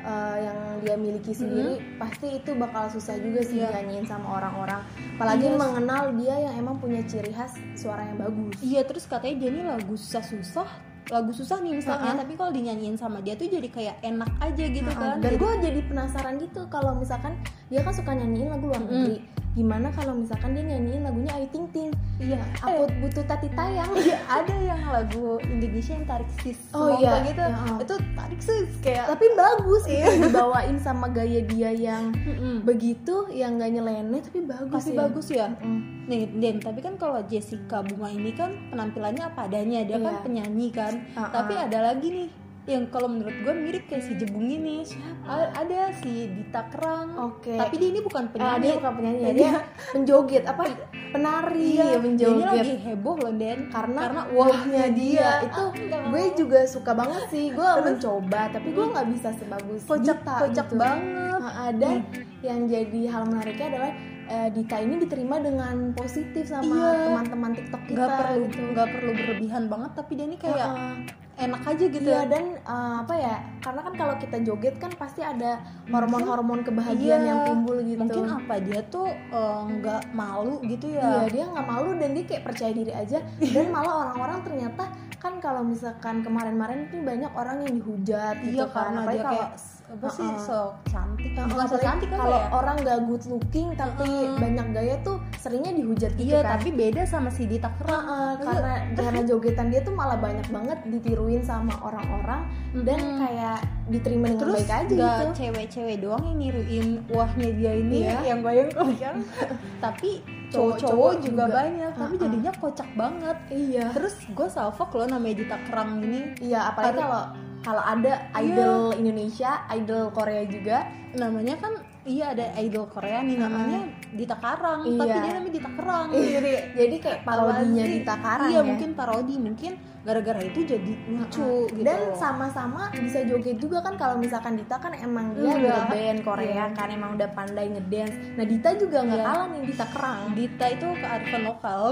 uh, 0.00 0.36
yang 0.38 0.58
dia 0.80 0.94
miliki 0.94 1.30
sendiri 1.30 1.82
pasti 1.98 2.38
itu 2.38 2.54
bakal 2.54 2.86
susah 2.86 3.18
juga 3.18 3.42
sih 3.42 3.58
Iya. 3.58 3.74
nyanyiin 3.74 4.06
sama 4.06 4.38
orang-orang. 4.38 4.78
Apalagi 5.14 5.46
Iya. 5.46 5.58
mengenal 5.58 6.02
dia 6.14 6.34
yang 6.40 6.54
emang 6.56 6.78
punya 6.78 7.02
ciri 7.04 7.30
khas 7.30 7.54
suara 7.74 8.02
yang 8.04 8.18
bagus. 8.18 8.58
Iya 8.58 8.82
terus 8.82 9.04
katanya 9.04 9.36
dia 9.38 9.50
nih 9.50 9.64
lagu 9.66 9.94
susah-susah 9.94 10.66
lagu 11.10 11.34
susah 11.34 11.58
nih 11.58 11.74
misalnya 11.74 12.14
Uh-uh. 12.14 12.22
tapi 12.22 12.32
kalau 12.38 12.54
dinyanyiin 12.54 12.94
sama 12.94 13.18
dia 13.18 13.34
tuh 13.34 13.50
jadi 13.50 13.66
kayak 13.66 13.96
enak 14.00 14.30
aja 14.38 14.64
gitu 14.70 14.86
Heeh, 14.86 14.96
kan. 14.96 15.18
dan 15.18 15.32
gue 15.34 15.50
jadi 15.58 15.80
penasaran 15.90 16.34
gitu 16.38 16.62
kalau 16.70 16.94
misalkan 16.94 17.34
dia 17.66 17.82
kan 17.82 17.90
suka 17.90 18.14
nyanyiin 18.14 18.48
lagu 18.48 18.70
luar 18.70 18.80
negeri 18.86 19.18
gimana 19.52 19.90
kalau 19.90 20.14
misalkan 20.14 20.54
dia 20.54 20.62
nyanyiin 20.64 21.02
lagunya 21.02 21.32
Ayu 21.32 21.48
Ting 21.48 21.66
Ting 21.68 21.90
iya 22.18 22.38
aku 22.56 22.86
butuh 22.98 23.24
tati 23.24 23.50
tayang 23.50 23.90
Iya, 23.92 24.18
ada 24.24 24.54
yang 24.56 24.78
lagu 24.86 25.42
Indonesia 25.42 25.92
yang 25.92 26.06
tarik 26.06 26.30
sis 26.38 26.58
Oh, 26.70 26.94
iya. 26.94 27.18
gitu 27.20 27.42
Ya. 27.42 27.58
itu 27.76 27.94
tarik 28.14 28.40
sis 28.40 28.70
kayak 28.78 29.10
tapi 29.10 29.26
bagus 29.32 29.82
gitu 29.84 30.06
dibawain 30.22 30.78
sama 30.78 31.06
gaya 31.08 31.42
dia 31.42 31.70
yang 31.72 32.14
Mm-mm. 32.14 32.62
begitu 32.62 33.26
yang 33.28 33.56
gak 33.56 33.72
nyeleneh 33.72 34.20
tapi 34.20 34.38
bagus 34.44 34.70
pasti 34.70 34.92
ya. 34.92 34.98
bagus 35.00 35.26
ya 35.28 35.46
Mm. 35.58 35.80
nih 36.06 36.22
Den 36.32 36.56
tapi 36.58 36.78
kan 36.78 36.94
kalau 36.94 37.18
Jessica 37.24 37.82
Bunga 37.82 38.06
ini 38.08 38.30
kan 38.30 38.54
penampilannya 38.68 39.24
apa 39.24 39.46
adanya 39.46 39.82
dia 39.82 39.98
kan 39.98 40.12
Iya. 40.12 40.22
penyanyi 40.22 40.68
kan 40.70 40.94
Uh-uh. 41.10 41.26
tapi 41.28 41.52
ada 41.54 41.78
lagi 41.84 42.06
nih 42.08 42.28
yang 42.62 42.86
kalau 42.86 43.08
menurut 43.08 43.32
gue 43.34 43.50
mirip 43.52 43.84
kayak 43.84 44.04
si 44.04 44.12
Jebung 44.14 44.44
ini. 44.44 44.84
A- 45.24 45.50
ada 45.54 45.90
si 45.92 46.28
Dita 46.28 46.68
Kerang 46.68 47.16
Oke. 47.32 47.54
tapi 47.54 47.74
dia 47.76 47.88
ini 47.88 48.00
bukan 48.00 48.24
Ah, 48.24 48.30
penyanyi. 48.30 48.62
dia 48.62 48.74
bukan 48.76 48.92
penyanyi 48.94 49.18
ya, 49.18 49.26
Dia- 49.26 49.34
dia 49.34 49.52
penjoget 49.90 50.44
apa? 50.44 50.62
Penari. 51.10 51.66
Iya, 51.72 51.82
ya 51.82 51.90
ini 51.90 52.04
penjoget 52.04 52.46
lagi 52.46 52.74
heboh 52.80 53.16
loh 53.16 53.32
Den. 53.32 53.58
Karena, 53.68 54.00
karena 54.00 54.22
wahnya 54.30 54.84
dia. 54.92 55.26
Ah, 55.26 55.38
itu 55.42 55.62
enggak 55.80 56.00
gue 56.06 56.22
juga 56.36 56.58
suka 56.64 56.92
banget 56.92 57.22
sih. 57.28 57.46
Gue 57.50 57.70
mencoba 57.80 58.40
tapi 58.48 58.68
gue 58.70 58.86
nggak 58.86 59.06
bisa 59.08 59.28
sebagus 59.34 59.80
kocak 59.84 60.18
kocak 60.22 60.66
gitu. 60.68 60.76
banget. 60.76 61.40
Ah, 61.42 61.72
dan 61.72 62.04
yang 62.40 62.60
jadi 62.64 63.00
hal 63.08 63.24
menariknya 63.24 63.66
adalah 63.68 63.92
eh, 64.30 64.48
Dita 64.48 64.78
ini 64.78 64.94
diterima 64.96 65.36
dengan 65.38 65.90
positif 65.92 66.46
sama 66.46 66.70
Iya. 66.70 66.90
teman-teman 67.04 67.50
TikTok 67.52 67.82
kita 67.84 67.98
nggak 67.98 68.10
perlu 68.16 68.42
gitu. 68.46 68.62
nggak 68.70 68.88
perlu 68.88 69.10
berlebihan 69.12 69.64
banget 69.66 69.90
tapi 69.92 70.12
dia 70.14 70.24
ini 70.24 70.36
kayak 70.36 70.68
Heeh. 70.68 70.94
enak 71.40 71.62
aja 71.64 71.84
gitu 71.86 72.04
Iya 72.06 72.22
dan 72.26 72.44
eh, 72.54 72.94
apa 73.00 73.14
ya? 73.16 73.34
Karena 73.58 73.80
kan 73.80 73.94
kalau 73.94 74.14
kita 74.16 74.36
joget 74.40 74.76
kan 74.76 74.92
pasti 74.94 75.20
ada 75.20 75.58
hormon-hormon 75.88 76.60
kebahagiaan 76.62 77.20
Iya. 77.20 77.28
yang 77.28 77.40
timbul 77.44 77.76
gitu. 77.82 77.98
mungkin 77.98 78.24
apa 78.30 78.54
dia 78.58 78.80
tuh 78.86 79.06
eh, 79.08 79.60
nggak 79.72 80.02
malu 80.12 80.62
gitu 80.62 80.86
Iya 80.88 81.02
ya 81.02 81.22
dia 81.26 81.44
nggak 81.46 81.66
malu 81.66 81.90
dan 81.96 82.10
dia 82.12 82.24
kayak 82.24 82.44
percaya 82.44 82.70
diri 82.70 82.92
aja 82.94 83.18
dan 83.36 83.66
malah 83.68 83.94
orang-orang 84.06 84.38
ternyata 84.42 84.84
kan 85.16 85.36
kalau 85.36 85.60
misalkan 85.62 86.22
kemarin-kemarin 86.22 86.88
tuh 86.88 87.00
banyak 87.02 87.28
orang 87.30 87.56
yang 87.60 87.74
dihujat 87.74 88.40
gitu 88.40 88.56
iya 88.56 88.64
kan 88.64 88.72
karena 88.88 89.00
Apalagi 89.02 89.18
dia 89.18 89.24
kayak 89.26 89.50
apa 89.90 90.06
sih 90.08 90.22
Heeh. 90.22 90.38
so 90.38 90.58
cantik. 90.86 91.34
Heeh, 91.34 91.46
bukan 91.46 91.66
so 91.66 91.76
cantik 91.76 92.08
kalau 92.08 92.38
ya? 92.38 92.46
orang 92.50 92.76
gak 92.80 92.98
good 93.04 93.24
looking 93.26 93.68
tapi 93.74 94.06
Heeh. 94.06 94.38
banyak 94.38 94.66
gaya 94.70 94.94
tuh 95.00 95.18
seringnya 95.34 95.72
dihujat 95.72 96.14
gitu 96.14 96.30
iya 96.30 96.40
kan. 96.40 96.56
tapi 96.56 96.68
beda 96.70 97.02
sama 97.04 97.28
si 97.28 97.44
Dita 97.44 97.74
Kerang 97.76 98.04
Heeh, 98.04 98.32
karena 98.40 98.74
karena 98.98 99.20
jogetan 99.26 99.66
dia 99.68 99.80
tuh 99.80 99.90
malah 99.90 100.14
banyak 100.14 100.46
banget 100.46 100.78
ditiruin 100.86 101.42
sama 101.42 101.74
orang-orang 101.80 102.46
dan 102.80 103.00
kayak 103.18 103.58
diterima 103.86 104.26
dengan 104.28 104.38
terus 104.38 104.54
baik 104.56 104.70
aja 104.70 104.86
nggak 104.88 105.10
gitu. 105.10 105.26
cewek-cewek 105.36 105.96
doang 105.98 106.22
yang 106.24 106.38
niruin 106.38 106.86
wahnya 107.08 107.48
dia 107.50 107.72
ini 107.74 107.98
Iya. 108.00 108.18
yang 108.24 108.40
goyang-goyang 108.40 109.16
tapi 109.84 110.22
Cowok-cowok 110.50 111.22
juga, 111.22 111.46
juga. 111.46 111.62
banyak 111.62 111.92
tapi 111.94 112.14
Uh-uh. 112.18 112.24
jadinya 112.26 112.52
kocak 112.58 112.90
banget. 112.98 113.38
Iya. 113.54 113.86
Terus 113.94 114.18
gue 114.26 114.48
salfok 114.50 114.90
loh 114.98 115.06
namanya 115.06 115.36
Dita 115.38 115.58
Kerang 115.62 116.02
ini. 116.02 116.34
Iya, 116.42 116.74
apalagi 116.74 116.98
kalau 116.98 117.22
kalau 117.60 117.82
ada 117.84 118.32
idol 118.40 118.96
Indonesia, 118.96 119.64
idol 119.72 120.08
Korea 120.12 120.44
juga. 120.48 120.78
namanya 121.10 121.58
kan 121.58 121.74
iya 122.06 122.30
ada 122.30 122.54
idol 122.62 122.86
Korea 122.86 123.18
nih 123.26 123.34
namanya 123.34 123.82
Dita 124.10 124.36
Karang 124.36 124.80
Iya. 124.82 124.98
tapi 124.98 125.16
dia 125.16 125.32
namanya 125.32 125.54
Dita 125.54 125.70
Kerang 125.72 126.06
Jadi, 126.36 126.50
jadi 126.74 126.96
kayak 126.98 127.20
parodinya 127.26 127.84
sih? 127.84 127.92
Dita 127.96 128.16
Karang 128.16 128.48
iya 128.48 128.56
ya. 128.56 128.66
mungkin 128.66 128.90
parodi 128.92 129.34
mungkin 129.36 129.72
gara-gara 130.00 130.40
itu 130.40 130.60
jadi 130.62 130.92
lucu 131.06 131.38
Heeh. 131.38 131.64
gitu 131.72 131.84
Dan 131.84 132.00
sama-sama 132.14 132.88
bisa 132.90 133.20
joget 133.20 133.56
juga 133.56 133.78
kan 133.80 133.94
kalau 133.94 134.16
misalkan 134.16 134.56
Dita 134.56 134.76
kan 134.76 134.92
emang 134.92 135.32
dia 135.34 135.44
Iya. 135.46 135.56
girl 135.60 135.82
band 135.86 136.18
Korea 136.22 136.48
Iya. 136.48 136.66
kan 136.72 136.88
emang 136.88 137.10
udah 137.14 137.28
pandai 137.30 137.66
ngedance. 137.68 138.16
Nah 138.32 138.44
Dita 138.44 138.70
juga 138.74 138.98
nggak 139.02 139.16
Iya. 139.16 139.26
kalah 139.26 139.46
nih 139.48 139.62
Dita 139.66 139.86
Kerang. 139.86 140.20
Dita 140.32 140.66
itu 140.68 140.86
kearifan 140.96 141.42
lokal 141.44 141.82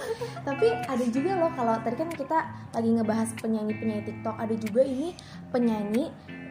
Tapi 0.46 0.66
ada 0.78 1.04
juga 1.06 1.30
loh 1.36 1.50
kalau 1.52 1.74
tadi 1.78 1.96
kan 1.96 2.08
kita 2.08 2.38
lagi 2.70 2.88
ngebahas 2.88 3.28
penyanyi-penyanyi 3.36 4.04
TikTok, 4.04 4.36
ada 4.36 4.54
juga 4.54 4.82
ini 4.82 5.08
penyanyi 5.48 6.04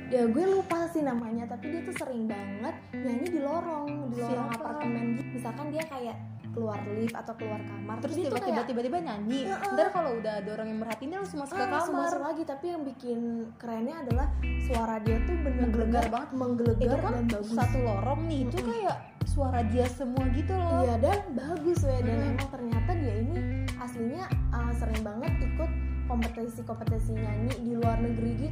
ya 0.07 0.23
gue 0.23 0.45
lupa 0.47 0.85
sih 0.87 1.01
namanya 1.01 1.43
tapi 1.45 1.65
dia 1.67 1.81
tuh 1.81 1.95
sering 1.95 2.25
banget 2.25 2.75
nyanyi 2.93 3.27
di 3.27 3.39
lorong 3.39 3.89
di 4.07 4.17
lorong 4.17 4.47
Siapa? 4.47 4.59
apartemen 4.59 5.05
gitu 5.15 5.29
misalkan 5.33 5.65
dia 5.69 5.83
kayak 5.83 6.17
keluar 6.47 6.79
lift 6.87 7.11
atau 7.11 7.33
keluar 7.35 7.59
kamar 7.59 7.99
terus 7.99 8.15
tiba-tiba 8.15 8.61
tiba-tiba 8.63 8.97
nyanyi 9.01 9.43
Heeh. 9.43 9.71
ntar 9.75 9.91
kalau 9.91 10.15
udah 10.15 10.39
ada 10.39 10.49
orang 10.51 10.67
yang 10.69 10.79
merhatiin 10.79 11.09
dia 11.09 11.19
langsung 11.19 11.39
masuk 11.41 11.51
ke 11.51 11.59
ah, 11.59 11.67
langsung 11.67 11.93
kamar 11.93 12.07
masuk 12.07 12.21
lagi 12.23 12.43
tapi 12.45 12.65
yang 12.69 12.83
bikin 12.85 13.19
kerennya 13.57 13.95
adalah 13.99 14.27
suara 14.63 14.95
dia 14.97 15.17
tuh 15.21 15.35
bener-bener 15.35 15.67
Menggelegar 15.67 16.05
banget. 16.07 16.29
menggelegar 16.31 16.85
itu 16.87 16.97
kan 16.97 17.11
dan 17.13 17.25
bagus 17.27 17.51
satu 17.51 17.77
lorong 17.81 18.19
nih 18.25 18.39
itu 18.41 18.55
Mm-mm. 18.55 18.69
kayak 18.71 18.97
suara 19.25 19.59
dia 19.65 19.85
semua 19.89 20.23
gitu 20.31 20.53
loh 20.53 20.79
Iya 20.81 20.95
dan 21.01 21.19
bagus 21.33 21.79
ya 21.81 21.97
dan 21.99 22.15
Hmm. 22.15 22.31
emang 22.31 22.49
ternyata 22.49 22.91
dia 22.95 23.13
ini 23.17 23.35
aslinya 23.75 24.23
uh, 24.49 24.71
sering 24.71 25.01
banget 25.01 25.33
ikut 25.43 25.71
kompetisi-kompetisi 26.05 27.11
nyanyi 27.13 27.53
di 27.59 27.73
luar 27.73 27.97
negeri 27.97 28.31
gitu 28.39 28.44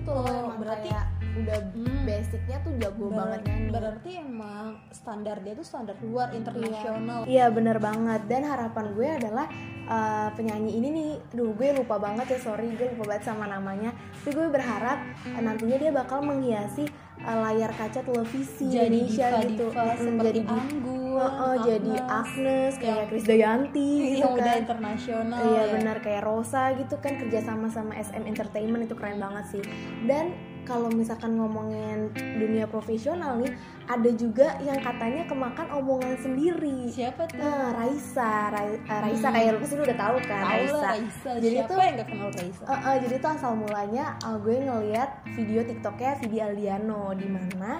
basicnya 2.33 2.57
tuh 2.59 2.73
jago 2.75 3.05
Ber- 3.05 3.17
banget 3.19 3.39
nyanyi. 3.45 3.69
berarti 3.69 4.11
emang 4.17 4.65
standar 4.89 5.37
dia 5.37 5.53
tuh 5.53 5.61
standar 5.61 5.93
luar 6.01 6.33
internasional 6.33 7.21
Iya 7.25 7.45
bener 7.47 7.77
banget 7.77 8.25
dan 8.25 8.41
harapan 8.41 8.85
gue 8.89 9.05
adalah 9.07 9.45
uh, 9.85 10.33
penyanyi 10.33 10.73
ini 10.73 10.89
nih, 10.89 11.09
duh 11.29 11.53
gue 11.53 11.77
lupa 11.77 12.01
banget 12.01 12.25
ya 12.27 12.39
sorry 12.41 12.73
gue 12.73 12.89
lupa 12.89 13.05
banget 13.07 13.29
sama 13.29 13.45
namanya. 13.45 13.93
Tapi 13.93 14.33
gue 14.33 14.49
berharap 14.49 14.97
uh, 15.27 15.41
nantinya 15.43 15.77
dia 15.77 15.91
bakal 15.91 16.19
menghiasi 16.21 16.89
uh, 17.21 17.37
layar 17.43 17.69
kaca 17.71 18.01
televisi 18.01 18.65
jadi 18.67 18.89
Indonesia 18.89 19.27
diva 19.29 19.41
gitu. 19.45 19.65
diva 19.69 19.83
Mm, 19.83 19.93
seperti 19.95 20.25
jadi 20.25 20.41
di- 20.41 20.49
Anggun 20.49 21.01
Heeh, 21.13 21.55
jadi 21.63 21.93
Agnes 22.01 22.73
kayak 22.75 22.89
Yang- 22.97 23.09
Krisdayanti 23.13 23.89
gitu 24.01 24.17
yang 24.19 24.33
udah 24.33 24.45
kan. 24.49 24.57
internasional 24.59 25.37
Iya 25.39 25.53
ya. 25.53 25.71
benar 25.71 25.97
kayak 26.01 26.23
Rosa 26.23 26.73
gitu 26.73 26.95
kan 26.97 27.13
kerja 27.15 27.39
sama 27.39 27.69
sama 27.69 27.93
SM 27.93 28.25
Entertainment 28.25 28.81
itu 28.83 28.97
keren 28.97 29.21
banget 29.21 29.45
sih. 29.47 29.61
Dan 30.03 30.33
kalau 30.63 30.89
misalkan 30.89 31.35
ngomongin 31.35 32.07
dunia 32.15 32.65
profesional 32.65 33.35
nih, 33.35 33.51
ada 33.85 34.09
juga 34.11 34.55
yang 34.59 34.79
katanya 34.79 35.23
kemakan 35.23 35.67
omongan 35.73 36.15
sendiri. 36.15 36.87
siapa 36.89 37.25
tuh 37.25 37.37
Nah, 37.37 37.71
Raisa, 37.73 38.49
Rai- 38.49 38.79
eh, 38.79 38.99
Raisa 39.01 39.27
Hmm. 39.27 39.35
kayak 39.35 39.49
lu 39.49 39.59
pasti 39.59 39.75
udah 39.77 39.97
tahu 39.99 40.15
kan 40.21 40.41
Raisa. 40.41 40.87
Raisa 40.89 41.31
Jadi 41.37 41.47
siapa 41.53 41.69
tuh- 41.69 41.79
yang 41.79 41.95
gak 41.95 42.07
kenal 42.07 42.29
Raisa 42.31 42.63
Eh, 42.63 42.79
eh, 42.79 42.95
jadi 43.01 43.15
tuh 43.17 43.29
asal 43.31 43.51
mulanya 43.53 44.05
eh, 44.17 44.37
gue 44.37 44.55
ngeliat 44.57 45.09
video 45.29 45.61
TikToknya 45.61 46.11
Vidi 46.17 46.37
Aldiano 46.39 47.03
di 47.13 47.27
mana 47.27 47.71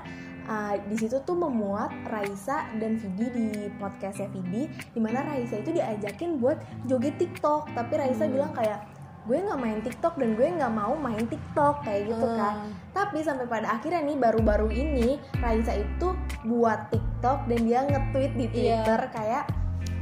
eh, 0.44 0.75
di 0.84 0.96
situ 0.98 1.16
tuh 1.22 1.40
memuat 1.40 1.88
Raisa 2.06 2.68
dan 2.75 2.96
Vidi 2.96 3.25
di 3.30 3.48
podcastnya 3.74 4.28
Vidi, 4.30 4.68
di 4.68 5.00
mana 5.00 5.24
Raisa 5.24 5.56
itu 5.56 5.72
diajakin 5.72 6.36
buat 6.36 6.60
joget 6.84 7.16
TikTok, 7.16 7.72
tapi 7.72 7.96
Raisa 7.96 8.28
Hmm. 8.28 8.34
bilang 8.34 8.52
kayak 8.52 8.92
gue 9.24 9.38
nggak 9.39 9.60
main 9.60 9.80
TikTok 9.80 10.20
dan 10.20 10.36
gue 10.36 10.48
nggak 10.51 10.74
mau 10.75 10.94
main 11.00 11.24
TikTok 11.24 11.88
kayak 11.88 12.12
gitu 12.12 12.27
kan. 12.36 12.68
Hmm. 12.68 12.72
Tapi 12.92 13.24
sampai 13.24 13.48
pada 13.48 13.80
akhirnya 13.80 14.03
nih 14.03 14.18
baru-baru 14.20 14.68
ini 14.68 15.15
Raisa 15.39 15.74
itu 15.74 16.12
buat 16.44 16.92
TikTok 16.92 17.48
dan 17.48 17.60
dia 17.63 17.80
nge-tweet 17.88 18.32
di 18.36 18.46
Iya. 18.51 18.84
Twitter 18.84 19.01
kayak 19.15 19.44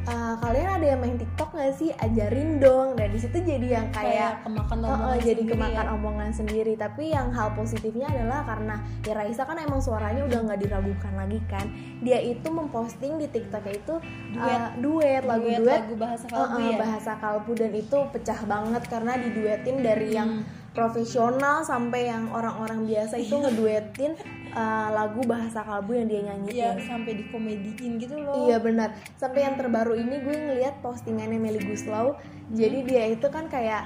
"Eh, 0.01 0.35
kalian 0.37 0.69
ada 0.71 0.85
yang 0.87 0.99
main 0.99 1.13
TikTok 1.13 1.49
nggak 1.51 1.73
sih? 1.73 1.89
Ajarin 1.93 2.57
dong. 2.57 2.97
Dan 2.97 3.13
di 3.13 3.19
situ 3.19 3.37
jadi 3.37 3.67
yang 3.77 3.87
kayak 3.89 4.09
kayak 4.11 4.33
kemakan 4.41 4.77
Oh, 4.81 4.87
oh, 4.87 4.91
omongan 4.91 5.17
jadi 5.19 5.29
sendiri. 5.37 5.51
kemakan 5.53 5.85
ya. 5.85 5.93
omongan 5.93 6.29
sendiri. 6.31 6.73
Tapi 6.73 7.03
yang 7.07 7.27
hal 7.29 7.47
positifnya 7.53 8.07
adalah 8.09 8.39
karena 8.43 8.75
ya 9.01 9.13
Raisa 9.13 9.43
kan 9.45 9.57
emang 9.57 9.77
suaranya 9.77 10.25
udah 10.25 10.39
nggak 10.41 10.59
diragukan 10.59 11.13
lagi 11.13 11.39
kan? 11.45 11.65
Dia 12.01 12.17
itu 12.17 12.47
memposting 12.49 13.13
di 13.15 13.27
TikToknya 13.27 13.73
itu 13.73 13.95
Duet. 14.31 14.57
uh, 14.57 14.69
duet 14.75 15.21
lagu 15.21 15.45
duet, 15.45 15.61
lagu 15.61 15.95
bahasa 15.95 16.25
uh, 16.25 16.33
kalbu 16.33 16.57
uh, 16.57 16.65
ya? 16.65 16.77
bahasa 16.81 17.11
kalbu. 17.15 17.51
Dan 17.53 17.71
itu 17.71 17.97
pecah 18.09 18.39
banget 18.43 18.83
karena 18.89 19.13
diduetin 19.15 19.77
dari 19.79 20.09
yang 20.11 20.29
Hmm. 20.31 20.60
Profesional 20.71 21.67
sampai 21.67 22.07
yang 22.07 22.31
orang-orang 22.31 22.87
biasa 22.87 23.19
itu 23.19 23.35
ngeduetin 23.35 24.15
uh, 24.55 24.87
lagu 24.95 25.19
bahasa 25.27 25.59
kalbu 25.67 25.99
yang 25.99 26.07
dia 26.07 26.21
nyanyiin 26.31 26.55
Iya 26.55 26.71
sampai 26.87 27.11
dikomediin 27.19 27.99
gitu 27.99 28.15
loh 28.15 28.47
Iya 28.47 28.57
benar. 28.63 28.95
Sampai 29.19 29.43
yang 29.43 29.59
terbaru 29.59 29.99
ini 29.99 30.23
gue 30.23 30.31
ngeliat 30.31 30.79
postingannya 30.79 31.39
Meli 31.39 31.59
Guslau. 31.67 32.15
Jadi 32.51 32.87
dia 32.87 33.03
itu 33.11 33.27
kan 33.27 33.51
kayak 33.51 33.83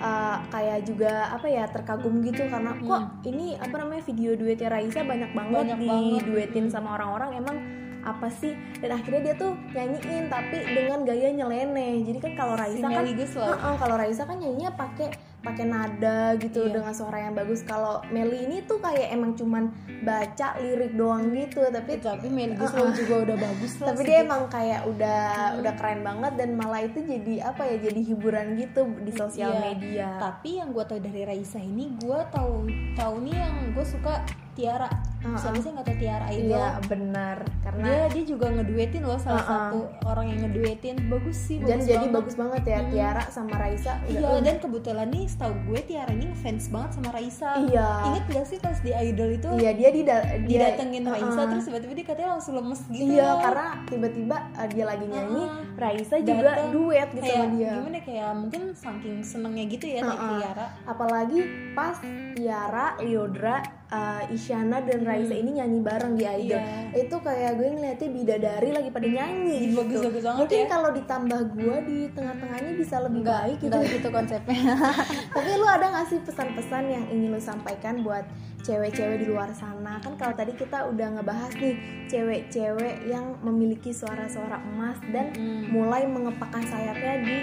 uh, 0.00 0.44
kayak 0.52 0.84
juga 0.84 1.32
apa 1.32 1.46
ya 1.48 1.64
terkagum 1.68 2.20
gitu 2.24 2.48
karena 2.48 2.72
kok 2.76 3.24
ini 3.24 3.56
apa 3.56 3.74
namanya 3.80 4.02
video 4.04 4.36
duetnya 4.36 4.68
Raisa 4.72 5.04
banyak 5.04 5.32
banget 5.32 5.64
Banyak 5.72 5.78
banget. 5.84 6.20
diduetin 6.24 6.66
sama 6.68 6.96
orang-orang 7.00 7.30
emang 7.40 7.56
apa 8.06 8.30
sih? 8.30 8.54
Dan 8.78 8.94
akhirnya 8.94 9.20
dia 9.22 9.34
tuh 9.34 9.52
nyanyiin 9.72 10.30
tapi 10.30 10.62
dengan 10.64 11.02
gaya 11.02 11.28
nyeleneh. 11.28 12.06
Jadi 12.06 12.18
kan 12.20 12.32
kalau 12.34 12.54
Raisa 12.54 12.86
kan 12.86 13.02
Heeh, 13.02 13.74
kalau 13.76 13.94
Raisa 13.94 14.22
kan 14.22 14.38
nyanyinya 14.38 14.70
pakai 14.72 15.08
pakai 15.36 15.62
nada 15.62 16.34
gitu 16.34 16.58
Iya. 16.60 16.74
dengan 16.74 16.90
suara 16.90 17.18
yang 17.20 17.34
bagus. 17.34 17.62
Kalau 17.62 18.02
Meli 18.08 18.46
ini 18.46 18.66
tuh 18.66 18.82
kayak 18.82 19.14
emang 19.14 19.34
cuman 19.34 19.70
baca 20.02 20.58
lirik 20.58 20.90
doang 20.92 21.30
gitu, 21.30 21.62
tapi 21.64 21.98
tapi 21.98 22.26
Melly 22.26 22.58
Guslau 22.58 22.90
juga 22.90 23.14
udah 23.22 23.36
bagus 23.38 23.78
lah 23.78 23.94
tapi 23.94 24.02
dia 24.04 24.26
emang 24.26 24.50
kayak 24.50 24.82
udah 24.84 25.22
udah 25.56 25.72
keren 25.78 26.02
banget 26.02 26.32
dan 26.34 26.48
malah 26.52 26.82
itu 26.82 26.98
jadi 26.98 27.46
apa 27.46 27.62
ya 27.62 27.76
jadi 27.78 28.00
hiburan 28.04 28.58
gitu 28.58 28.90
di 29.00 29.12
sosial 29.14 29.54
Iya. 29.54 29.62
media. 29.62 30.08
Tapi 30.18 30.58
yang 30.58 30.74
gue 30.74 30.82
tahu 30.82 30.98
dari 30.98 31.22
Raisa 31.22 31.58
ini 31.58 31.94
gue 31.94 32.20
tahu 32.28 32.66
tahu 32.98 33.14
nih 33.22 33.36
yang 33.38 33.54
gue 33.70 33.86
suka 33.86 34.26
Tiara 34.52 34.88
Uh-uh. 35.28 35.54
sih 35.56 35.66
yang 35.66 35.74
nggak 35.74 35.86
tahu 35.86 35.96
Tiara 35.96 36.26
Idol 36.28 36.46
iya 36.46 36.66
benar 36.82 37.38
karena 37.60 37.84
dia 37.86 38.04
dia 38.08 38.24
juga 38.26 38.46
ngeduetin 38.48 39.02
loh 39.02 39.16
salah 39.16 39.36
Uh-uh. 39.36 39.48
satu 39.48 39.78
orang 40.04 40.26
yang 40.28 40.40
ngeduetin 40.40 40.96
bagus 41.06 41.38
sih 41.40 41.56
dan 41.58 41.76
bagus 41.76 41.86
jadi 41.86 41.96
banget. 42.00 42.16
bagus 42.16 42.34
banget 42.36 42.62
ya 42.64 42.78
Tiara 42.86 43.22
sama 43.26 43.54
Raisa 43.54 43.92
Iya 44.06 44.28
udah- 44.28 44.42
dan 44.42 44.56
kebetulan 44.56 45.08
nih 45.08 45.24
setahu 45.26 45.54
gue 45.64 45.80
Tiara 45.82 46.10
ini 46.10 46.26
ngefans 46.28 46.64
banget 46.68 46.90
sama 46.92 47.08
Raisa. 47.10 47.50
Iya. 47.58 47.88
Ingat 48.06 48.24
gak 48.28 48.46
sih 48.46 48.58
pas 48.58 48.76
di 48.76 48.92
Idol 48.92 49.30
itu 49.32 49.48
iya 49.56 49.70
dia 49.72 49.88
dida, 49.90 50.16
dia 50.38 50.58
didatengin 50.68 51.04
Raisa 51.04 51.26
Uh-uh. 51.34 51.50
terus 51.50 51.64
tiba-tiba 51.64 51.92
dia 51.92 52.06
katanya 52.06 52.28
langsung 52.32 52.54
lemes 52.54 52.80
gitu. 52.86 53.02
iya 53.08 53.26
loh. 53.26 53.40
karena 53.40 53.66
tiba-tiba 53.86 54.36
uh, 54.52 54.68
dia 54.68 54.84
lagi 54.84 55.06
nyanyi 55.06 55.44
Uh-uh. 55.44 55.64
Raisa 55.76 56.16
juga 56.18 56.42
Dateng, 56.46 56.70
duet 56.70 57.08
gitu 57.08 57.22
kayak 57.22 57.36
sama 57.36 57.52
dia 57.52 57.72
gimana 57.72 57.98
kayak 58.00 58.30
mungkin 58.34 58.62
saking 58.72 59.16
senengnya 59.20 59.64
gitu 59.66 59.86
ya 59.86 60.00
Uh-uh. 60.02 60.30
Tiara. 60.36 60.66
apalagi 60.84 61.40
pas 61.72 61.96
Tiara, 62.32 62.86
Liodra, 62.98 63.56
uh, 63.88 64.22
Isyana 64.26 64.78
dan 64.80 65.02
Raisa 65.02 65.32
ini 65.32 65.50
nyanyi 65.54 65.78
bareng 65.80 66.14
di 66.14 66.24
Idol 66.24 66.56
Hmm. 66.56 66.90
Iya. 66.90 66.98
itu 66.98 67.16
kayak 67.16 67.52
gue 67.54 67.68
ngeliatnya 67.68 68.08
bidadari 68.10 68.68
lagi 68.70 68.88
pada 68.88 69.06
nyanyi 69.06 69.56
gitu 69.66 69.78
Bagus-bagus 69.78 70.22
banget 70.22 70.38
mungkin 70.40 70.58
ya. 70.58 70.66
kalau 70.66 70.90
ditambah 70.90 71.40
gue 71.52 71.76
di 71.82 71.98
tengah-tengahnya 72.10 72.72
bisa 72.74 72.96
lebih 73.00 73.22
baik 73.22 73.56
gitu 73.58 73.72
Enggak 73.72 73.92
gitu 73.92 74.08
konsepnya. 74.10 74.74
tapi 75.36 75.50
lu 75.52 75.66
ada 75.66 75.86
gak 75.92 76.06
sih 76.06 76.18
pesan-pesan 76.20 76.84
yang 76.86 77.04
ingin 77.08 77.28
lu 77.28 77.40
sampaikan 77.40 78.00
buat 78.00 78.24
cewek-cewek 78.58 79.16
di 79.18 79.26
luar 79.26 79.50
sana 79.52 79.98
kan 79.98 80.14
kalau 80.14 80.34
tadi 80.34 80.50
kita 80.52 80.86
udah 80.86 81.08
ngebahas 81.12 81.54
nih 81.54 81.76
cewek-cewek 82.06 83.04
yang 83.04 83.38
memiliki 83.40 83.90
suara-suara 83.90 84.58
emas 84.64 84.98
dan 85.06 85.28
Mm. 85.28 85.68
mulai 85.68 86.02
mengepakkan 86.04 86.62
sayapnya 86.62 87.14
di 87.20 87.36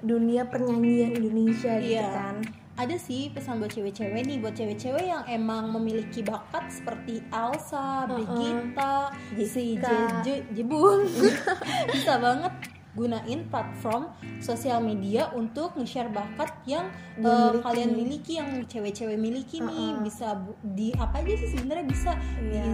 dunia 0.00 0.44
pernyanyian 0.44 1.12
Indonesia 1.14 1.76
gitu 1.76 1.96
Iya. 1.96 2.08
kan 2.10 2.36
Ada 2.74 2.96
sih 2.96 3.30
pesan 3.30 3.56
buat 3.56 3.70
cewek-cewek 3.70 4.22
nih, 4.24 4.38
buat 4.38 4.52
cewek-cewek 4.52 5.04
yang 5.04 5.22
emang 5.24 5.70
memiliki 5.70 6.20
bakat 6.20 6.66
seperti 6.68 7.22
Elsa, 7.28 8.02
Brigita, 8.08 9.14
si 9.30 9.34
Jessica. 9.36 9.90
Je- 10.20 10.42
Je- 10.42 10.44
Jebun, 10.56 11.06
bisa 11.94 12.18
banget 12.18 12.50
gunain 12.92 13.42
platform 13.44 14.10
sosial 14.38 14.78
media 14.80 15.26
untuk 15.32 15.74
nge-share 15.74 16.06
bakat 16.08 16.50
yang 16.64 16.86
miliki. 17.48 17.58
kalian 17.60 17.90
miliki, 17.92 18.32
yang 18.36 18.62
cewek-cewek 18.64 19.18
miliki 19.18 19.58
nih, 19.60 19.98
bisa 20.00 20.34
di 20.64 20.90
apa 20.94 21.18
aja 21.20 21.34
sih 21.36 21.50
sebenarnya 21.50 21.82
bisa 21.84 22.12
di 22.40 22.54
Iya. 22.54 22.70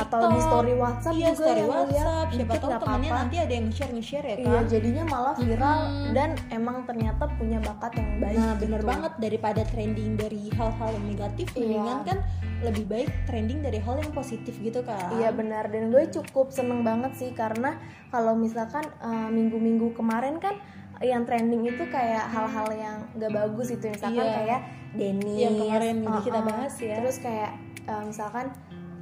Atau 0.00 0.20
di 0.26 0.40
story 0.40 0.74
WhatsApp 0.74 1.14
iya, 1.14 1.28
juga 1.30 1.44
story 1.44 1.62
WhatsApp, 1.64 2.26
siapa 2.30 2.38
dikit 2.40 2.60
tahu 2.60 2.72
temannya 2.80 3.10
nanti 3.12 3.36
ada 3.36 3.52
yang 3.52 3.66
nge-share 3.68 3.92
nge-share 3.92 4.26
ya 4.26 4.36
Iya, 4.36 4.50
kan. 4.50 4.64
jadinya 4.66 5.04
malah 5.04 5.34
viral 5.34 5.78
Mm-mm. 5.80 6.10
dan 6.12 6.30
emang 6.48 6.76
ternyata 6.84 7.24
punya 7.34 7.58
bakat 7.60 7.92
yang 7.94 8.10
baik. 8.18 8.36
Nah 8.36 8.54
bener 8.56 8.80
gitu. 8.80 8.88
banget 8.88 9.12
daripada 9.18 9.62
trending 9.64 10.10
dari 10.14 10.42
hal-hal 10.50 10.88
yang 10.90 11.04
negatif 11.06 11.46
Iya. 11.50 11.60
mendingan 11.60 11.98
kan 12.02 12.18
lebih 12.60 12.84
baik 12.86 13.08
trending 13.24 13.60
dari 13.60 13.78
hal 13.78 13.96
yang 13.96 14.12
positif 14.12 14.52
gitu 14.56 14.80
kan 14.82 15.16
Iya 15.16 15.32
benar 15.32 15.68
dan 15.68 15.88
gue 15.88 16.04
cukup 16.10 16.52
seneng 16.52 16.84
banget 16.84 17.16
sih 17.16 17.30
karena 17.32 17.80
kalau 18.08 18.36
misalkan 18.36 18.84
eh, 18.84 19.28
minggu-minggu 19.28 19.92
kemarin 19.92 20.36
kan 20.36 20.60
yang 21.00 21.24
trending 21.24 21.64
itu 21.64 21.80
kayak 21.88 22.28
hal-hal 22.28 22.68
yang 22.70 23.00
gak 23.16 23.32
bagus 23.32 23.72
itu 23.72 23.88
misalkan 23.88 24.20
Iya. 24.20 24.36
kayak 24.36 24.60
Dennis 24.90 25.38
Yang 25.38 25.54
kemarin 25.56 25.94
udah 26.04 26.20
kita 26.20 26.36
uh-uh. 26.36 26.48
bahas 26.52 26.74
ya. 26.76 26.94
terus 27.00 27.16
kayak 27.18 27.50
eh, 27.86 28.02
misalkan 28.04 28.46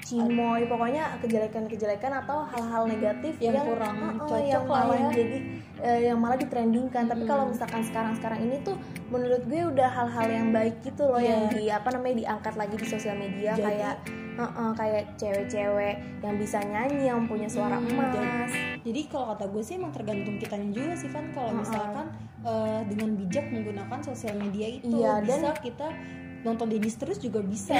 Cimoy 0.08 0.64
pokoknya 0.64 1.20
kejelekan-kejelekan 1.20 2.12
atau 2.18 2.42
hal-hal 2.46 2.82
negatif 2.86 3.36
Yang 3.36 3.60
kurang 3.66 3.96
uh-uh, 3.98 4.24
cocok 4.24 4.40
yang 4.42 4.64
lah 4.64 4.82
malah 4.82 4.96
ya. 4.98 5.10
jadi 5.14 5.36
eh, 5.78 5.98
yang 6.06 6.18
malah 6.18 6.34
ditrendingkan 6.36 7.04
tapi 7.04 7.20
Mm-mm. 7.20 7.30
kalau 7.30 7.44
misalkan 7.46 7.82
sekarang-sekarang 7.82 8.40
ini 8.40 8.56
tuh 8.62 8.76
menurut 9.06 9.44
gue 9.44 9.60
udah 9.66 9.86
hal-hal 9.86 10.26
yang 10.26 10.48
baik 10.50 10.80
gitu 10.80 11.04
loh 11.04 11.18
Iya. 11.18 11.28
yang 11.28 11.42
di 11.50 11.62
apa 11.68 11.88
namanya 11.90 12.16
diangkat 12.18 12.54
lagi 12.54 12.74
di 12.74 12.86
sosial 12.86 13.16
media 13.16 13.52
Jadi- 13.52 13.62
kayak 13.62 13.94
uh-uh, 14.34 14.70
kayak 14.72 15.04
cewek-cewek 15.16 15.94
yang 16.18 16.34
bisa 16.34 16.58
nyanyi 16.62 17.00
yang 17.04 17.20
punya 17.24 17.46
suara 17.46 17.76
Hmm, 17.76 17.90
emas 17.90 18.08
jadi- 18.10 18.80
Jadi 18.80 19.00
kalau 19.06 19.26
kata 19.30 19.44
gue 19.46 19.60
sih 19.60 19.74
emang 19.74 19.92
tergantung 19.92 20.38
kitanya 20.38 20.70
juga 20.70 20.94
sih 20.94 21.10
kan 21.10 21.28
kalau 21.30 21.50
Uh-uh. 21.50 21.60
misalkan 21.60 22.06
eh, 22.40 22.80
dengan 22.86 23.10
bijak 23.14 23.46
menggunakan 23.48 24.00
sosial 24.00 24.34
media 24.34 24.66
itu 24.72 24.88
Iya, 24.88 25.20
dan- 25.20 25.42
bisa 25.42 25.50
kita 25.60 25.88
nonton 26.48 26.66
Dennis 26.66 26.94
terus 26.94 27.16
juga 27.16 27.38
bisa. 27.40 27.76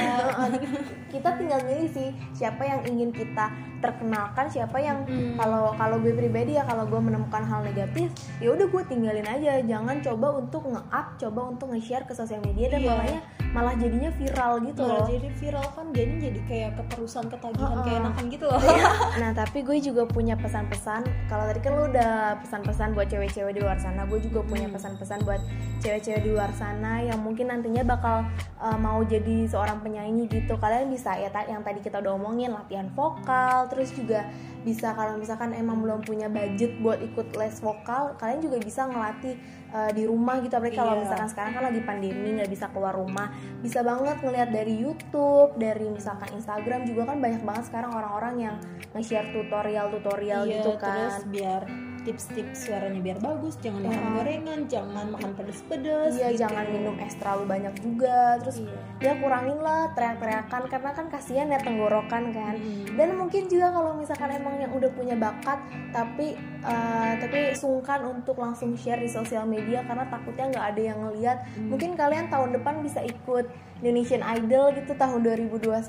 kita 1.13 1.29
tinggal 1.35 1.59
milih 1.61 1.89
sih 1.89 2.09
siapa 2.31 2.61
yang 2.61 2.85
ingin 2.85 3.09
kita 3.09 3.49
terkenalkan 3.79 4.45
siapa 4.47 4.77
yang 4.77 5.01
Mm. 5.01 5.35
kalau 5.35 5.71
kalau 5.73 5.97
gue 5.97 6.11
pribadi 6.11 6.53
ya 6.53 6.63
kalau 6.63 6.83
gue 6.83 6.99
menemukan 6.99 7.41
hal 7.41 7.63
negatif 7.63 8.11
ya 8.37 8.51
udah 8.51 8.67
gue 8.67 8.83
tinggalin 8.85 9.23
aja 9.23 9.57
jangan 9.61 9.97
coba 9.99 10.35
untuk 10.35 10.67
nge-up 10.67 11.07
coba 11.17 11.41
untuk 11.47 11.67
nge-share 11.69 12.03
ke 12.03 12.13
sosial 12.13 12.39
media 12.41 12.69
dan 12.69 12.79
Iya. 12.79 12.89
malahnya 12.89 13.19
malah 13.49 13.73
jadinya 13.73 14.13
viral 14.13 14.61
gitu 14.61 14.85
Malah 14.85 15.01
loh 15.01 15.07
jadi 15.09 15.29
viral 15.41 15.67
kan 15.73 15.85
jadi 15.89 16.13
jadi 16.21 16.39
kayak 16.45 16.71
keterusan 16.77 17.25
ketagihan 17.27 17.71
Uh-uh. 17.73 17.85
keenakan 17.85 18.25
gitu 18.29 18.45
loh. 18.45 18.61
nah 19.21 19.31
tapi 19.33 19.65
gue 19.65 19.77
juga 19.81 20.05
punya 20.05 20.37
pesan-pesan 20.37 21.01
kalau 21.25 21.49
tadi 21.49 21.59
kan 21.59 21.73
lu 21.73 21.89
udah 21.89 22.37
pesan-pesan 22.45 22.93
buat 22.93 23.09
cewek-cewek 23.09 23.57
di 23.57 23.61
luar 23.65 23.81
sana 23.81 24.05
gue 24.05 24.19
juga 24.21 24.45
punya 24.45 24.69
Hmm. 24.69 24.77
pesan-pesan 24.77 25.25
buat 25.25 25.41
cewek-cewek 25.81 26.21
di 26.21 26.29
luar 26.29 26.51
sana 26.53 27.01
yang 27.01 27.17
mungkin 27.17 27.49
nantinya 27.49 27.81
bakal 27.81 28.21
uh, 28.61 28.77
mau 28.77 29.01
jadi 29.01 29.49
seorang 29.49 29.81
penyanyi 29.81 30.29
gitu 30.29 30.53
kalian 30.59 30.91
bisa 30.91 31.15
ya 31.15 31.31
yang 31.47 31.65
tadi 31.65 31.81
kita 31.81 31.97
udah 31.97 32.13
omongin 32.13 32.53
latihan 32.53 32.85
vokal 32.93 33.65
terus 33.65 33.89
juga 33.95 34.29
bisa 34.69 34.93
kalau 34.93 35.17
misalkan 35.17 35.49
emang 35.57 35.81
belum 35.81 36.05
punya 36.05 36.29
budget 36.29 36.77
buat 36.77 37.01
ikut 37.01 37.33
les 37.33 37.57
vokal 37.57 38.13
kalian 38.21 38.45
juga 38.45 38.61
bisa 38.61 38.85
ngelatih 38.85 39.33
uh, 39.73 39.89
di 39.89 40.05
rumah 40.05 40.37
gitu. 40.45 40.53
Apalagi 40.53 40.77
kalau 40.77 40.93
Iya. 40.93 41.01
misalkan 41.09 41.29
sekarang 41.33 41.51
kan 41.57 41.63
lagi 41.65 41.81
pandemi 41.81 42.29
nggak 42.37 42.51
bisa 42.53 42.65
keluar 42.69 42.93
rumah. 42.93 43.33
Bisa 43.65 43.81
banget 43.81 44.21
ngeliat 44.21 44.49
dari 44.53 44.77
YouTube 44.77 45.57
dari 45.57 45.89
misalkan 45.89 46.29
Instagram 46.37 46.85
juga 46.85 47.09
kan 47.09 47.17
banyak 47.17 47.41
banget 47.41 47.63
sekarang 47.73 47.91
orang-orang 47.97 48.35
yang 48.37 48.55
nge-share 48.93 49.33
tutorial-tutorial 49.33 50.45
Iya, 50.45 50.53
gitu 50.61 50.71
terus 50.77 51.15
kan 51.17 51.33
biar 51.33 51.61
tips-tips 52.09 52.65
suaranya 52.65 52.97
biar 52.99 53.19
bagus, 53.19 53.53
jangan 53.57 53.79
Iya. 53.79 53.89
makan 53.91 54.09
gorengan, 54.11 54.59
jangan 54.65 55.05
makan 55.07 55.31
pedes-pedes. 55.35 56.11
iya 56.11 56.27
gitu. 56.29 56.41
jangan 56.41 56.65
minum 56.67 56.95
es 56.97 57.13
terlalu 57.13 57.43
banyak 57.47 57.73
juga 57.77 58.19
terus 58.37 58.57
Iya. 58.59 58.77
ya 58.99 59.13
kurangin 59.15 59.59
lah 59.59 59.93
teriak-teriakan 59.93 60.61
karena 60.67 60.91
kan 60.91 61.05
kasihan 61.07 61.47
ya 61.47 61.59
tenggorokan 61.59 62.23
kan 62.31 62.55
Mm. 62.55 62.97
dan 62.97 63.09
mungkin 63.13 63.45
juga 63.45 63.69
kalau 63.69 63.93
misalkan 63.93 64.29
emang 64.31 64.57
yang 64.57 64.71
udah 64.71 64.89
punya 64.89 65.13
bakat 65.13 65.61
tapi 65.91 66.33
eh, 66.59 67.13
tapi 67.17 67.53
sungkan 67.53 68.03
untuk 68.03 68.35
langsung 68.35 68.73
share 68.73 68.99
di 68.99 69.07
sosial 69.07 69.45
media 69.45 69.79
karena 69.81 70.03
takutnya 70.05 70.49
nggak 70.49 70.65
ada 70.67 70.81
yang 70.83 70.99
ngeliat 70.99 71.37
Hmm. 71.49 71.69
mungkin 71.69 71.95
kalian 71.95 72.27
tahun 72.27 72.51
depan 72.51 72.81
bisa 72.81 72.99
ikut 72.99 73.47
Indonesian 73.79 74.19
Idol 74.19 74.75
gitu 74.75 74.91
tahun 74.93 75.23
2021 75.23 75.79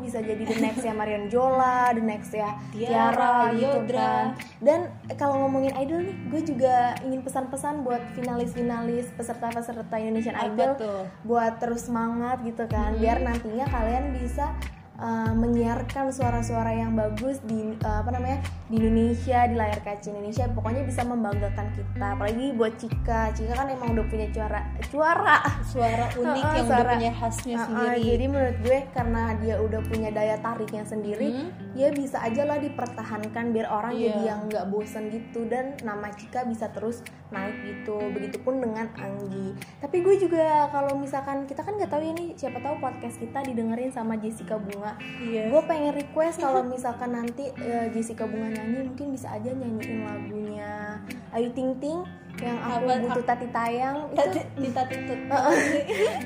bisa 0.00 0.18
jadi 0.18 0.40
the 0.40 0.58
next 0.58 0.82
ya 0.82 0.90
Marion 0.90 1.26
Jola 1.26 1.90
the 1.90 2.02
next 2.02 2.34
ya 2.34 2.58
Tiara, 2.68 2.90
Tiara 3.14 3.34
gitu 3.52 3.62
Liodra. 3.78 4.02
kan 4.02 4.26
dan 4.58 4.80
kalau 5.14 5.46
ngomongin 5.46 5.65
idol 5.72 6.00
nih 6.02 6.16
gue 6.28 6.40
juga 6.44 6.74
ingin 7.00 7.20
pesan-pesan 7.20 7.82
buat 7.82 8.02
finalis-finalis 8.12 9.10
peserta-peserta 9.12 9.96
Indonesian 9.96 10.36
Idol 10.36 10.70
tuh? 10.76 11.02
buat 11.22 11.56
terus 11.56 11.84
semangat 11.84 12.42
gitu 12.42 12.66
kan 12.66 12.92
Hmm. 12.92 13.00
biar 13.00 13.18
nantinya 13.18 13.66
kalian 13.66 14.14
bisa 14.14 14.52
uh, 14.96 15.32
menyiarkan 15.32 16.08
suara-suara 16.08 16.72
yang 16.72 16.92
bagus 16.92 17.40
di 17.42 17.74
uh, 17.78 17.98
apa 18.00 18.10
namanya 18.10 18.38
di 18.66 18.76
Indonesia 18.76 19.44
di 19.44 19.54
layar 19.54 19.80
kaca 19.80 20.08
Indonesia 20.08 20.44
pokoknya 20.48 20.82
bisa 20.82 21.02
membanggakan 21.02 21.66
kita. 21.72 22.06
Apalagi 22.12 22.52
buat 22.52 22.74
Cika. 22.76 23.30
Cika 23.30 23.54
kan 23.54 23.68
emang 23.68 23.92
udah 23.92 24.06
punya 24.06 24.26
suara 24.28 24.60
suara 24.92 25.36
suara 25.66 26.06
unik 26.12 26.44
yang 26.46 26.66
suara- 26.66 26.82
udah 26.82 26.94
punya 26.94 27.12
khasnya 27.14 27.56
Uh-uh, 27.56 27.66
sendiri. 27.66 27.98
jadi 28.06 28.24
menurut 28.26 28.56
gue 28.60 28.78
karena 28.90 29.22
dia 29.36 29.54
udah 29.58 29.80
punya 29.82 30.10
daya 30.10 30.36
tariknya 30.38 30.82
sendiri 30.82 31.28
Hmm. 31.28 31.50
ya 31.74 31.90
bisa 31.90 32.18
aja 32.18 32.42
lah 32.42 32.56
dipertahankan 32.56 33.50
biar 33.50 33.66
orang 33.66 33.92
Iya. 33.92 34.02
jadi 34.06 34.20
yang 34.26 34.40
nggak 34.46 34.66
bosan 34.66 35.08
gitu 35.08 35.44
dan 35.44 35.74
nama 35.80 36.08
Cika 36.08 36.44
bisa 36.44 36.68
terus 36.68 37.00
naik 37.28 37.56
gitu. 37.60 37.98
Begitupun 38.08 38.58
dengan 38.58 38.86
Anggi. 38.94 39.52
Tapi 39.76 39.96
gue 39.98 40.16
juga 40.18 40.44
kalau 40.68 40.94
misalkan 40.94 41.44
kita 41.44 41.60
kan 41.60 41.74
nggak 41.74 41.88
tahu 41.88 42.00
ya 42.00 42.12
nih 42.12 42.28
siapa 42.34 42.58
tahu 42.58 42.78
podcast 42.78 43.16
kita 43.16 43.42
didengerin 43.42 43.90
sama 43.90 44.14
Jessica 44.14 44.56
Bunga 44.56 44.85
iya. 45.18 45.42
Gue 45.46 45.62
pengen 45.64 45.92
request 45.92 46.38
kalau 46.38 46.62
misalkan 46.62 47.10
nanti 47.10 47.50
eh, 47.56 47.86
Jessica 47.90 48.22
Bunga 48.22 48.46
nyanyi 48.48 48.86
mungkin 48.86 49.10
bisa 49.10 49.30
aja 49.30 49.48
nyanyiin 49.48 50.00
lagunya 50.02 51.00
Ayu 51.30 51.50
Ting 51.50 51.74
Ting 51.76 52.06
yang 52.36 52.58
aku 52.60 52.84
Apa- 52.84 53.00
butuh 53.02 53.24
tati 53.24 53.46
tayang. 53.48 53.96
Itu 54.06 54.16
Tati- 54.18 54.48
Tita 54.60 54.82
tutut 54.84 55.20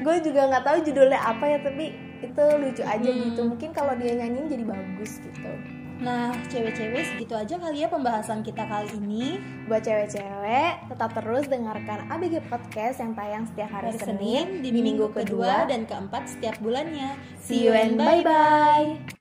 gue 0.01 0.17
juga 0.21 0.41
nggak 0.47 0.65
tahu 0.65 0.77
judulnya 0.83 1.21
apa 1.23 1.45
ya 1.47 1.59
tapi 1.61 1.85
itu 2.21 2.43
lucu 2.59 2.83
aja 2.83 3.09
Hmm. 3.09 3.21
gitu. 3.25 3.41
Mungkin 3.47 3.71
kalau 3.71 3.95
dia 3.95 4.13
nyanyiin 4.15 4.47
jadi 4.49 4.65
bagus 4.65 5.21
gitu 5.21 5.51
Nah, 6.01 6.33
cewek-cewek 6.49 7.05
segitu 7.13 7.37
aja 7.37 7.61
kali 7.61 7.85
ya 7.85 7.89
pembahasan 7.93 8.41
kita 8.41 8.65
kali 8.65 8.89
ini. 8.97 9.37
buat 9.71 9.87
cewek-cewek 9.87 10.91
tetap 10.91 11.15
terus 11.15 11.47
dengarkan 11.47 12.11
ABG 12.11 12.43
Podcast 12.51 12.99
yang 12.99 13.15
tayang 13.15 13.47
setiap 13.47 13.71
hari, 13.71 13.95
Hari 13.95 14.03
Senin 14.03 14.19
Senin 14.19 14.47
di 14.67 14.71
minggu 14.83 15.07
kedua 15.15 15.69
dan 15.71 15.87
keempat 15.87 16.27
setiap 16.27 16.59
bulannya. 16.59 17.15
see 17.39 17.63
you 17.63 17.71
and 17.71 17.95
bye 17.95 18.25
bye 18.27 19.20